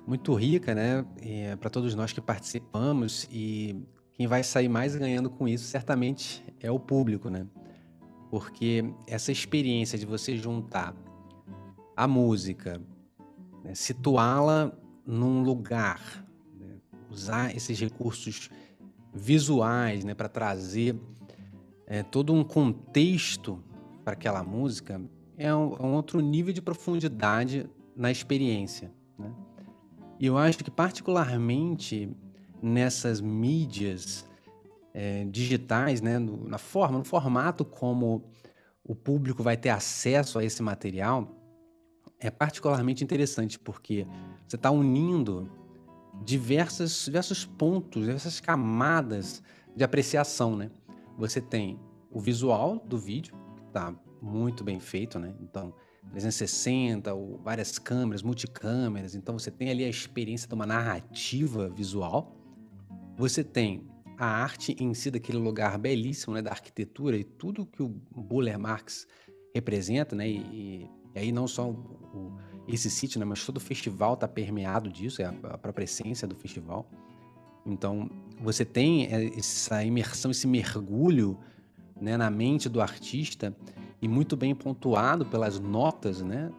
muito 0.05 0.33
rica, 0.35 0.75
né? 0.75 1.03
É, 1.19 1.55
Para 1.55 1.69
todos 1.69 1.95
nós 1.95 2.13
que 2.13 2.21
participamos 2.21 3.27
e 3.31 3.75
quem 4.13 4.27
vai 4.27 4.43
sair 4.43 4.69
mais 4.69 4.95
ganhando 4.95 5.29
com 5.31 5.47
isso 5.47 5.65
certamente 5.65 6.43
é 6.59 6.69
o 6.69 6.79
público, 6.79 7.29
né? 7.29 7.47
Porque 8.29 8.93
essa 9.07 9.31
experiência 9.31 9.97
de 9.97 10.05
você 10.05 10.37
juntar 10.37 10.95
a 11.97 12.07
música, 12.07 12.79
né? 13.63 13.73
situá-la 13.73 14.71
num 15.05 15.41
lugar 15.41 16.21
usar 17.11 17.55
esses 17.55 17.79
recursos 17.79 18.49
visuais 19.13 20.05
né, 20.05 20.13
para 20.13 20.29
trazer 20.29 20.95
é, 21.91 22.01
todo 22.03 22.33
um 22.33 22.41
contexto 22.41 23.61
para 24.05 24.13
aquela 24.13 24.41
música 24.41 25.01
é 25.37 25.53
um, 25.53 25.75
é 25.75 25.83
um, 25.83 25.93
outro 25.93 26.21
nível 26.21 26.53
de 26.53 26.61
profundidade 26.61 27.69
na 27.93 28.09
experiência. 28.09 28.89
Né? 29.19 29.29
E 30.17 30.25
eu 30.25 30.37
acho 30.37 30.59
que, 30.59 30.71
particularmente 30.71 32.09
nessas 32.63 33.19
mídias 33.19 34.25
é, 34.93 35.25
digitais, 35.25 35.99
né, 35.99 36.17
no, 36.17 36.47
na 36.47 36.57
forma, 36.57 36.97
no 36.97 37.03
formato 37.03 37.65
como 37.65 38.23
o 38.85 38.95
público 38.95 39.43
vai 39.43 39.57
ter 39.57 39.69
acesso 39.69 40.39
a 40.39 40.45
esse 40.45 40.63
material, 40.63 41.35
é 42.21 42.31
particularmente 42.31 43.03
interessante 43.03 43.59
porque 43.59 44.07
você 44.47 44.55
está 44.55 44.71
unindo 44.71 45.51
diversas, 46.23 47.03
diversos 47.03 47.43
pontos, 47.43 48.01
diversas 48.01 48.39
camadas 48.39 49.43
de 49.75 49.83
apreciação, 49.83 50.55
né? 50.55 50.69
Você 51.17 51.41
tem 51.41 51.79
o 52.09 52.19
visual 52.19 52.77
do 52.79 52.97
vídeo, 52.97 53.33
que 53.55 53.63
está 53.63 53.93
muito 54.21 54.63
bem 54.63 54.79
feito, 54.79 55.17
né? 55.17 55.33
Então, 55.41 55.73
360, 56.11 57.13
ou 57.13 57.37
várias 57.37 57.79
câmeras, 57.79 58.21
multicâmeras, 58.21 59.15
então 59.15 59.37
você 59.37 59.49
tem 59.49 59.69
ali 59.69 59.85
a 59.85 59.89
experiência 59.89 60.47
de 60.47 60.53
uma 60.53 60.65
narrativa 60.65 61.69
visual. 61.69 62.35
Você 63.17 63.43
tem 63.43 63.87
a 64.17 64.25
arte 64.25 64.75
em 64.79 64.93
si 64.93 65.09
daquele 65.09 65.37
lugar 65.37 65.77
belíssimo, 65.77 66.33
né, 66.33 66.41
da 66.41 66.51
arquitetura 66.51 67.17
e 67.17 67.23
tudo 67.23 67.65
que 67.65 67.81
o 67.81 67.89
Buller 67.89 68.59
Marx 68.59 69.07
representa, 69.53 70.15
né, 70.15 70.27
e, 70.27 70.89
e 71.15 71.19
aí 71.19 71.31
não 71.31 71.47
só 71.47 71.69
o, 71.69 72.37
esse 72.67 72.89
sítio, 72.89 73.19
né? 73.19 73.25
Mas 73.25 73.45
todo 73.45 73.57
o 73.57 73.59
festival 73.59 74.13
está 74.13 74.27
permeado 74.27 74.89
disso, 74.89 75.21
é 75.21 75.25
a, 75.25 75.33
a 75.51 75.57
própria 75.57 75.85
essência 75.85 76.27
do 76.27 76.35
festival. 76.35 76.89
Então, 77.65 78.09
você 78.39 78.65
tem 78.65 79.05
é, 79.05 79.37
essa 79.37 79.83
imersão, 79.83 80.31
esse 80.31 80.47
mergulho 80.47 81.37
né, 81.99 82.17
na 82.17 82.29
mente 82.29 82.67
do 82.67 82.81
artista 82.81 83.55
e 84.01 84.07
muito 84.07 84.35
bem 84.35 84.55
pontuado 84.55 85.25
pelas 85.25 85.59
notas 85.59 86.21
né, 86.21 86.51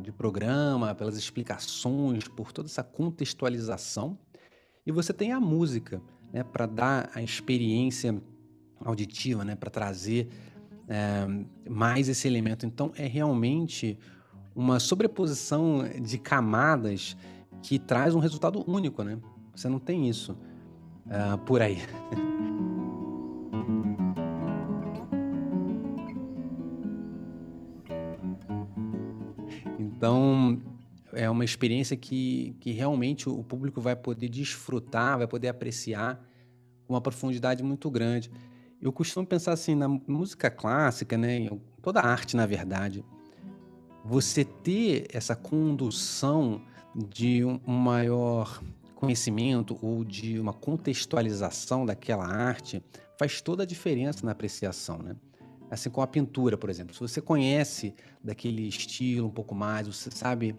de 0.00 0.12
programa, 0.12 0.94
pelas 0.94 1.16
explicações, 1.16 2.28
por 2.28 2.52
toda 2.52 2.68
essa 2.68 2.84
contextualização. 2.84 4.16
E 4.86 4.92
você 4.92 5.12
tem 5.12 5.32
a 5.32 5.40
música 5.40 6.00
né, 6.32 6.44
para 6.44 6.66
dar 6.66 7.10
a 7.14 7.20
experiência 7.20 8.22
auditiva, 8.84 9.44
né, 9.44 9.56
para 9.56 9.70
trazer 9.70 10.28
é, 10.88 11.26
mais 11.68 12.08
esse 12.08 12.28
elemento. 12.28 12.64
Então, 12.64 12.92
é 12.96 13.06
realmente 13.06 13.98
uma 14.54 14.78
sobreposição 14.78 15.82
de 16.00 16.16
camadas 16.16 17.16
que 17.62 17.78
traz 17.78 18.14
um 18.14 18.20
resultado 18.20 18.62
único, 18.70 19.02
né? 19.02 19.18
Você 19.54 19.68
não 19.68 19.78
tem 19.78 20.08
isso 20.08 20.32
uh, 21.06 21.38
por 21.46 21.62
aí. 21.62 21.78
então, 29.78 30.60
é 31.12 31.30
uma 31.30 31.44
experiência 31.44 31.96
que, 31.96 32.56
que 32.60 32.72
realmente 32.72 33.28
o 33.28 33.42
público 33.42 33.80
vai 33.80 33.96
poder 33.96 34.28
desfrutar, 34.28 35.18
vai 35.18 35.26
poder 35.26 35.48
apreciar 35.48 36.16
com 36.86 36.94
uma 36.94 37.00
profundidade 37.00 37.62
muito 37.62 37.90
grande. 37.90 38.30
Eu 38.82 38.92
costumo 38.92 39.26
pensar 39.26 39.52
assim, 39.52 39.74
na 39.74 39.88
música 39.88 40.50
clássica, 40.50 41.16
né, 41.16 41.48
toda 41.80 42.00
a 42.00 42.06
arte, 42.06 42.36
na 42.36 42.44
verdade, 42.44 43.04
você 44.04 44.44
ter 44.44 45.06
essa 45.10 45.34
condução 45.34 46.60
de 46.94 47.44
um 47.44 47.60
maior 47.66 48.62
conhecimento 49.04 49.78
ou 49.82 50.04
de 50.04 50.38
uma 50.38 50.52
contextualização 50.52 51.84
daquela 51.86 52.26
arte 52.26 52.82
faz 53.18 53.40
toda 53.40 53.62
a 53.62 53.66
diferença 53.66 54.24
na 54.24 54.32
apreciação, 54.32 54.98
né? 54.98 55.16
Assim 55.70 55.90
como 55.90 56.04
a 56.04 56.06
pintura, 56.06 56.56
por 56.56 56.70
exemplo. 56.70 56.94
Se 56.94 57.00
você 57.00 57.20
conhece 57.20 57.94
daquele 58.22 58.68
estilo 58.68 59.26
um 59.26 59.30
pouco 59.30 59.54
mais, 59.54 59.86
você 59.86 60.10
sabe 60.10 60.54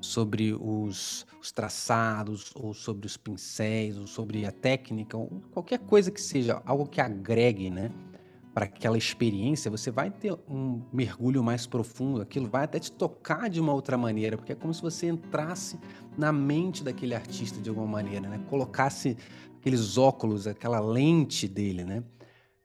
sobre 0.00 0.52
os, 0.54 1.26
os 1.40 1.52
traçados, 1.52 2.50
ou 2.54 2.74
sobre 2.74 3.06
os 3.06 3.16
pincéis, 3.16 3.98
ou 3.98 4.06
sobre 4.06 4.44
a 4.44 4.52
técnica, 4.52 5.16
ou 5.16 5.42
qualquer 5.52 5.78
coisa 5.78 6.10
que 6.10 6.20
seja 6.20 6.60
algo 6.64 6.86
que 6.86 7.00
agregue, 7.00 7.70
né? 7.70 7.90
para 8.52 8.64
aquela 8.64 8.98
experiência, 8.98 9.70
você 9.70 9.90
vai 9.90 10.10
ter 10.10 10.36
um 10.48 10.82
mergulho 10.92 11.42
mais 11.42 11.66
profundo, 11.66 12.20
aquilo 12.20 12.48
vai 12.48 12.64
até 12.64 12.78
te 12.78 12.90
tocar 12.90 13.48
de 13.48 13.60
uma 13.60 13.72
outra 13.72 13.96
maneira, 13.96 14.36
porque 14.36 14.52
é 14.52 14.54
como 14.54 14.74
se 14.74 14.82
você 14.82 15.06
entrasse 15.06 15.78
na 16.20 16.30
mente 16.30 16.84
daquele 16.84 17.14
artista 17.14 17.60
de 17.60 17.70
alguma 17.70 17.86
maneira, 17.86 18.28
né? 18.28 18.38
Colocasse 18.50 19.16
aqueles 19.58 19.96
óculos, 19.96 20.46
aquela 20.46 20.78
lente 20.78 21.48
dele, 21.48 21.82
né? 21.82 22.04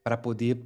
Para 0.03 0.17
poder 0.17 0.61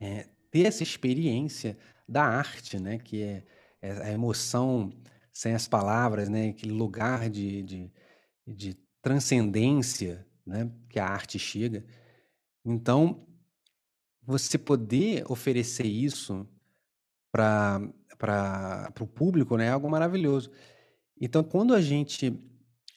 é, 0.00 0.28
ter 0.50 0.66
essa 0.66 0.84
experiência 0.84 1.76
da 2.08 2.22
arte, 2.24 2.78
né? 2.78 2.98
Que 2.98 3.22
é, 3.22 3.44
é, 3.82 3.90
a 4.04 4.12
emoção 4.12 4.92
sem 5.32 5.54
as 5.54 5.66
palavras, 5.66 6.28
né? 6.28 6.50
Aquele 6.50 6.72
lugar 6.72 7.28
de, 7.28 7.62
de, 7.64 7.92
de 8.46 8.78
transcendência, 9.02 10.24
né? 10.46 10.70
Que 10.88 11.00
a 11.00 11.06
arte 11.06 11.36
chega. 11.36 11.84
Então, 12.64 13.26
você 14.22 14.56
poder 14.56 15.24
oferecer 15.28 15.86
isso 15.86 16.46
para 17.32 17.80
o 19.00 19.06
público 19.06 19.56
né, 19.56 19.66
é 19.66 19.70
algo 19.70 19.90
maravilhoso. 19.90 20.50
Então, 21.20 21.42
quando 21.42 21.74
a 21.74 21.80
gente 21.80 22.32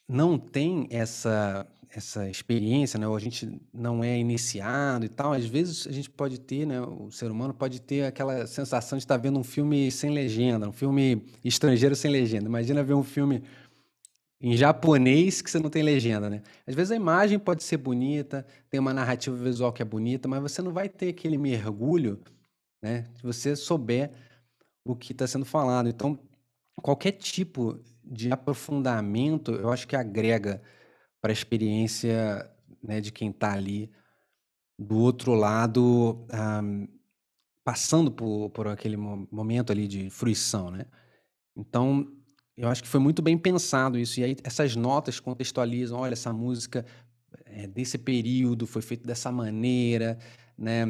não 0.07 0.37
tem 0.37 0.87
essa, 0.89 1.65
essa 1.89 2.29
experiência, 2.29 2.99
né, 2.99 3.07
ou 3.07 3.15
a 3.15 3.19
gente 3.19 3.61
não 3.73 4.03
é 4.03 4.17
iniciado 4.17 5.05
e 5.05 5.09
tal, 5.09 5.33
às 5.33 5.45
vezes 5.45 5.87
a 5.87 5.91
gente 5.91 6.09
pode 6.09 6.39
ter, 6.39 6.65
né, 6.65 6.81
o 6.81 7.11
ser 7.11 7.31
humano 7.31 7.53
pode 7.53 7.81
ter 7.81 8.05
aquela 8.05 8.45
sensação 8.45 8.97
de 8.97 9.03
estar 9.03 9.17
vendo 9.17 9.39
um 9.39 9.43
filme 9.43 9.91
sem 9.91 10.11
legenda, 10.11 10.67
um 10.67 10.73
filme 10.73 11.25
estrangeiro 11.43 11.95
sem 11.95 12.11
legenda. 12.11 12.45
Imagina 12.45 12.83
ver 12.83 12.93
um 12.93 13.03
filme 13.03 13.43
em 14.41 14.57
japonês 14.57 15.41
que 15.41 15.51
você 15.51 15.59
não 15.59 15.69
tem 15.69 15.83
legenda, 15.83 16.27
né? 16.27 16.41
Às 16.65 16.73
vezes 16.73 16.91
a 16.91 16.95
imagem 16.95 17.37
pode 17.37 17.63
ser 17.63 17.77
bonita, 17.77 18.45
tem 18.71 18.79
uma 18.79 18.93
narrativa 18.93 19.35
visual 19.37 19.71
que 19.71 19.83
é 19.83 19.85
bonita, 19.85 20.27
mas 20.27 20.41
você 20.41 20.63
não 20.63 20.73
vai 20.73 20.89
ter 20.89 21.09
aquele 21.09 21.37
mergulho, 21.37 22.19
né? 22.81 23.07
Se 23.15 23.21
você 23.21 23.55
souber 23.55 24.11
o 24.83 24.95
que 24.95 25.11
está 25.11 25.27
sendo 25.27 25.45
falado. 25.45 25.87
Então, 25.87 26.17
qualquer 26.81 27.11
tipo 27.11 27.79
de 28.11 28.29
aprofundamento, 28.31 29.53
eu 29.53 29.71
acho 29.71 29.87
que 29.87 29.95
agrega 29.95 30.61
para 31.21 31.31
a 31.31 31.33
experiência 31.33 32.51
né, 32.83 32.99
de 32.99 33.11
quem 33.11 33.29
está 33.29 33.53
ali 33.53 33.89
do 34.77 34.97
outro 34.97 35.33
lado, 35.33 36.27
um, 36.63 36.87
passando 37.63 38.11
por, 38.11 38.49
por 38.49 38.67
aquele 38.67 38.97
momento 38.97 39.71
ali 39.71 39.87
de 39.87 40.09
fruição, 40.09 40.71
né? 40.71 40.85
Então, 41.55 42.11
eu 42.57 42.67
acho 42.67 42.81
que 42.81 42.89
foi 42.89 42.99
muito 42.99 43.21
bem 43.21 43.37
pensado 43.37 43.97
isso. 43.97 44.19
E 44.19 44.23
aí 44.23 44.35
essas 44.43 44.75
notas 44.75 45.19
contextualizam, 45.19 45.99
olha, 45.99 46.13
essa 46.13 46.33
música 46.33 46.85
é 47.45 47.67
desse 47.67 47.97
período, 47.97 48.67
foi 48.67 48.81
feita 48.81 49.05
dessa 49.05 49.31
maneira, 49.31 50.17
né? 50.57 50.83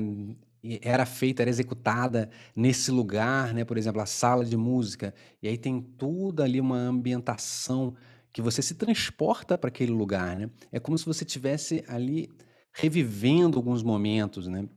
Era 0.81 1.05
feita, 1.05 1.41
era 1.41 1.49
executada 1.49 2.29
nesse 2.55 2.91
lugar, 2.91 3.53
né? 3.53 3.65
Por 3.65 3.77
exemplo, 3.77 4.01
a 4.01 4.05
sala 4.05 4.45
de 4.45 4.55
música. 4.55 5.13
E 5.41 5.47
aí 5.47 5.57
tem 5.57 5.81
toda 5.81 6.43
ali 6.43 6.59
uma 6.59 6.77
ambientação 6.77 7.95
que 8.31 8.41
você 8.41 8.61
se 8.61 8.75
transporta 8.75 9.57
para 9.57 9.69
aquele 9.69 9.91
lugar, 9.91 10.37
né? 10.37 10.49
É 10.71 10.79
como 10.79 10.97
se 10.97 11.05
você 11.05 11.25
tivesse 11.25 11.83
ali 11.87 12.29
revivendo 12.73 13.57
alguns 13.57 13.83
momentos, 13.83 14.47
né? 14.47 14.67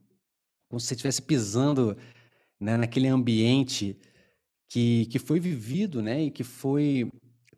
Como 0.69 0.81
se 0.81 0.87
você 0.87 0.95
estivesse 0.95 1.23
pisando 1.23 1.97
né, 2.59 2.77
naquele 2.77 3.07
ambiente 3.07 3.97
que, 4.69 5.07
que 5.07 5.19
foi 5.19 5.39
vivido, 5.39 6.03
né? 6.03 6.25
E 6.25 6.31
que 6.31 6.43
foi 6.43 7.11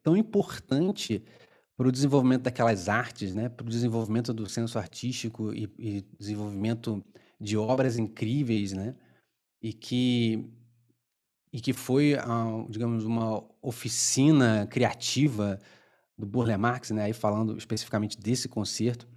tão 0.03 0.17
importante 0.17 1.23
para 1.77 1.89
o 1.89 1.93
desenvolvimento 1.93 2.43
daquelas 2.43 2.89
artes, 2.89 3.35
né? 3.35 3.49
Para 3.49 3.65
o 3.65 3.71
desenvolvimento 3.71 4.35
do 4.35 4.49
senso 4.49 4.79
artístico 4.79 5.55
e, 5.55 5.71
e 5.79 6.05
desenvolvimento 6.19 7.05
de 7.41 7.57
obras 7.57 7.99
incríveis, 7.99 8.73
né? 8.73 8.97
E 9.63 9.73
que 9.73 10.53
e 11.53 11.61
que 11.61 11.73
foi, 11.73 12.15
ah, 12.15 12.67
digamos, 12.69 13.05
uma 13.05 13.43
oficina 13.63 14.67
criativa 14.67 15.59
do 16.19 16.27
Burle 16.27 16.57
Marx, 16.57 16.91
né? 16.91 17.05
Aí 17.05 17.13
falando 17.13 17.57
especificamente 17.57 18.19
desse 18.19 18.49
concerto, 18.49 19.09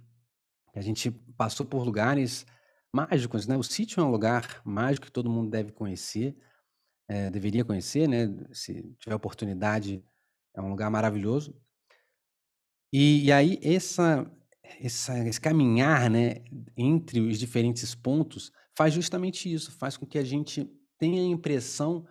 a 0.74 0.80
gente 0.80 1.10
passou 1.36 1.66
por 1.66 1.84
lugares 1.84 2.46
mágicos, 2.92 3.46
né? 3.46 3.56
O 3.56 3.62
sítio 3.62 4.00
é 4.00 4.04
um 4.04 4.10
lugar 4.10 4.62
mágico 4.64 5.06
que 5.06 5.12
todo 5.12 5.30
mundo 5.30 5.50
deve 5.50 5.72
conhecer, 5.72 6.36
é, 7.08 7.30
deveria 7.30 7.64
conhecer, 7.64 8.08
né? 8.08 8.28
Se 8.52 8.82
tiver 8.98 9.14
oportunidade, 9.14 10.02
é 10.54 10.60
um 10.60 10.70
lugar 10.70 10.90
maravilhoso. 10.90 11.54
E, 12.92 13.24
e 13.26 13.32
aí 13.32 13.58
essa 13.62 14.26
essa, 14.80 15.18
esse 15.26 15.40
caminhar 15.40 16.08
né, 16.08 16.36
entre 16.76 17.20
os 17.20 17.38
diferentes 17.38 17.94
pontos 17.94 18.52
faz 18.76 18.94
justamente 18.94 19.52
isso, 19.52 19.72
faz 19.72 19.96
com 19.96 20.06
que 20.06 20.18
a 20.18 20.24
gente 20.24 20.70
tenha 20.98 21.20
a 21.20 21.26
impressão 21.26 22.06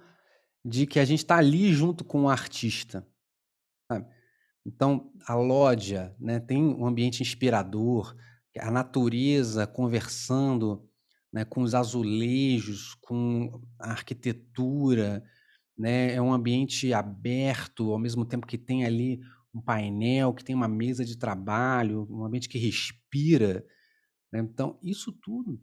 de 0.64 0.86
que 0.86 1.00
a 1.00 1.06
gente 1.06 1.20
está 1.20 1.38
ali 1.38 1.72
junto 1.72 2.04
com 2.04 2.24
o 2.24 2.30
artista. 2.30 3.08
Sabe? 3.92 4.08
Então, 4.66 5.12
a 5.28 5.36
loja 5.36 6.16
né, 6.20 6.40
tem 6.40 6.64
um 6.64 6.86
ambiente 6.86 7.22
inspirador, 7.22 8.16
a 8.60 8.70
natureza 8.70 9.66
conversando 9.66 10.88
né, 11.32 11.46
com 11.46 11.62
os 11.62 11.74
azulejos, 11.74 12.96
com 12.96 13.62
a 13.80 13.92
arquitetura, 13.92 15.24
né, 15.78 16.14
é 16.14 16.22
um 16.22 16.34
ambiente 16.34 16.94
aberto, 16.94 17.92
ao 17.92 18.00
mesmo 18.00 18.26
tempo 18.26 18.46
que 18.46 18.58
tem 18.58 18.86
ali 18.86 19.22
um 19.54 19.62
painel, 19.62 20.34
que 20.34 20.44
tem 20.44 20.56
uma 20.56 20.68
mesa 20.68 21.06
de 21.06 21.18
trabalho, 21.18 22.08
um 22.10 22.26
ambiente 22.26 22.50
que 22.50 22.58
respira. 22.58 23.66
Né? 24.32 24.40
Então, 24.40 24.78
isso 24.82 25.12
tudo 25.12 25.62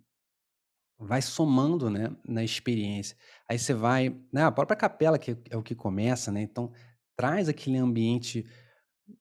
vai 0.99 1.21
somando 1.21 1.91
né, 1.91 2.15
na 2.27 2.43
experiência. 2.43 3.17
Aí 3.49 3.59
você 3.59 3.75
vai, 3.75 4.09
né, 4.33 4.45
a 4.45 4.53
própria 4.53 4.77
capela, 4.77 5.19
que 5.19 5.37
é 5.51 5.57
o 5.57 5.63
que 5.63 5.75
começa, 5.75 6.33
né? 6.33 6.41
Então, 6.41 6.73
traz 7.17 7.49
aquele 7.49 7.77
ambiente 7.77 8.47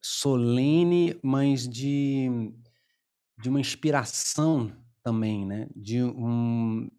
solene, 0.02 1.20
mas 1.22 1.68
de, 1.68 2.30
de 3.38 3.50
uma 3.50 3.60
inspiração 3.60 4.72
também, 5.04 5.46
né? 5.46 5.68
De 5.76 6.02
um, 6.02 6.90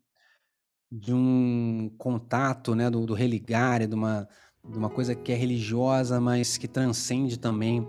de 0.92 1.14
um 1.14 1.90
contato, 1.96 2.74
né? 2.74 2.90
Do, 2.90 3.06
do 3.06 3.16
de 3.16 3.94
uma 3.94 4.28
de 4.70 4.78
uma 4.78 4.90
coisa 4.90 5.14
que 5.14 5.32
é 5.32 5.34
religiosa, 5.34 6.20
mas 6.20 6.58
que 6.58 6.66
transcende 6.66 7.38
também 7.38 7.86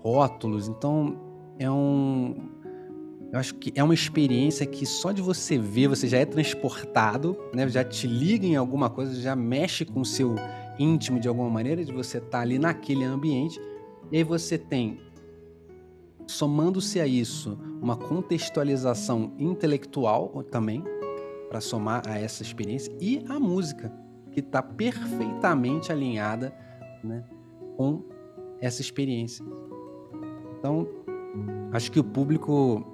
rótulos. 0.00 0.68
Então, 0.68 1.54
é 1.58 1.70
um. 1.70 2.61
Eu 3.32 3.38
acho 3.38 3.54
que 3.54 3.72
é 3.74 3.82
uma 3.82 3.94
experiência 3.94 4.66
que 4.66 4.84
só 4.84 5.10
de 5.10 5.22
você 5.22 5.56
ver, 5.56 5.88
você 5.88 6.06
já 6.06 6.18
é 6.18 6.26
transportado, 6.26 7.34
né? 7.54 7.66
já 7.66 7.82
te 7.82 8.06
liga 8.06 8.44
em 8.44 8.56
alguma 8.56 8.90
coisa, 8.90 9.18
já 9.18 9.34
mexe 9.34 9.86
com 9.86 10.02
o 10.02 10.04
seu 10.04 10.34
íntimo 10.78 11.18
de 11.18 11.28
alguma 11.28 11.48
maneira, 11.48 11.82
de 11.82 11.90
você 11.90 12.18
estar 12.18 12.28
tá 12.28 12.40
ali 12.40 12.58
naquele 12.58 13.04
ambiente. 13.04 13.58
E 14.10 14.18
aí 14.18 14.22
você 14.22 14.58
tem, 14.58 15.00
somando-se 16.26 17.00
a 17.00 17.06
isso, 17.06 17.58
uma 17.80 17.96
contextualização 17.96 19.32
intelectual 19.38 20.42
também, 20.50 20.84
para 21.48 21.62
somar 21.62 22.02
a 22.06 22.18
essa 22.18 22.42
experiência, 22.42 22.94
e 23.00 23.24
a 23.30 23.40
música 23.40 23.90
que 24.30 24.40
está 24.40 24.62
perfeitamente 24.62 25.90
alinhada 25.90 26.54
né, 27.02 27.24
com 27.78 28.04
essa 28.60 28.82
experiência. 28.82 29.42
Então, 30.58 30.86
acho 31.72 31.90
que 31.90 31.98
o 31.98 32.04
público 32.04 32.91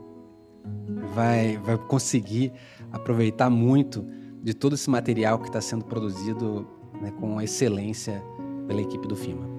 vai, 1.15 1.57
vai 1.59 1.77
conseguir 1.77 2.53
aproveitar 2.93 3.51
muito 3.51 4.07
de 4.43 4.55
todo 4.55 4.75
esse 4.75 4.89
material 4.89 5.39
que 5.39 5.49
está 5.49 5.61
sendo 5.61 5.85
produzido 5.85 6.67
né, 7.01 7.11
com 7.19 7.41
excelência 7.41 8.23
pela 8.67 8.81
equipe 8.81 9.07
do 9.07 9.17
FIMA. 9.17 9.58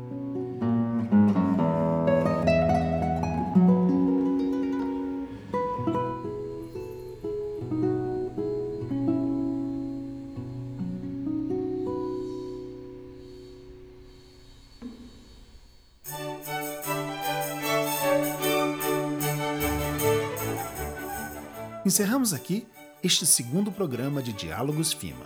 Encerramos 21.90 22.34
aqui 22.34 22.68
este 23.02 23.26
segundo 23.26 23.72
programa 23.72 24.22
de 24.22 24.32
Diálogos 24.32 24.94
FIMA. 24.94 25.26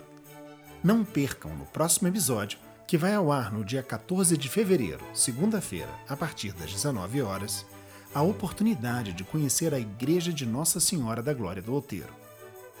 Não 0.82 1.04
percam 1.04 1.54
no 1.54 1.66
próximo 1.66 2.08
episódio, 2.08 2.58
que 2.88 2.96
vai 2.96 3.12
ao 3.12 3.30
ar 3.30 3.52
no 3.52 3.62
dia 3.62 3.82
14 3.82 4.34
de 4.34 4.48
fevereiro, 4.48 5.04
segunda-feira, 5.12 5.90
a 6.08 6.16
partir 6.16 6.54
das 6.54 6.72
19 6.72 7.20
horas, 7.20 7.66
a 8.14 8.22
oportunidade 8.22 9.12
de 9.12 9.24
conhecer 9.24 9.74
a 9.74 9.78
Igreja 9.78 10.32
de 10.32 10.46
Nossa 10.46 10.80
Senhora 10.80 11.22
da 11.22 11.34
Glória 11.34 11.60
do 11.60 11.74
Outeiro. 11.74 12.14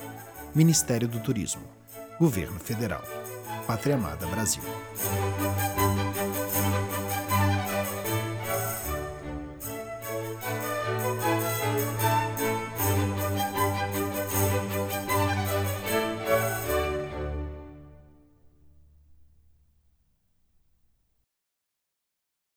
Ministério 0.54 1.08
do 1.08 1.20
Turismo. 1.20 1.79
Governo 2.20 2.60
Federal. 2.60 3.02
Pátria 3.66 3.94
Amada 3.94 4.26
Brasil. 4.26 4.62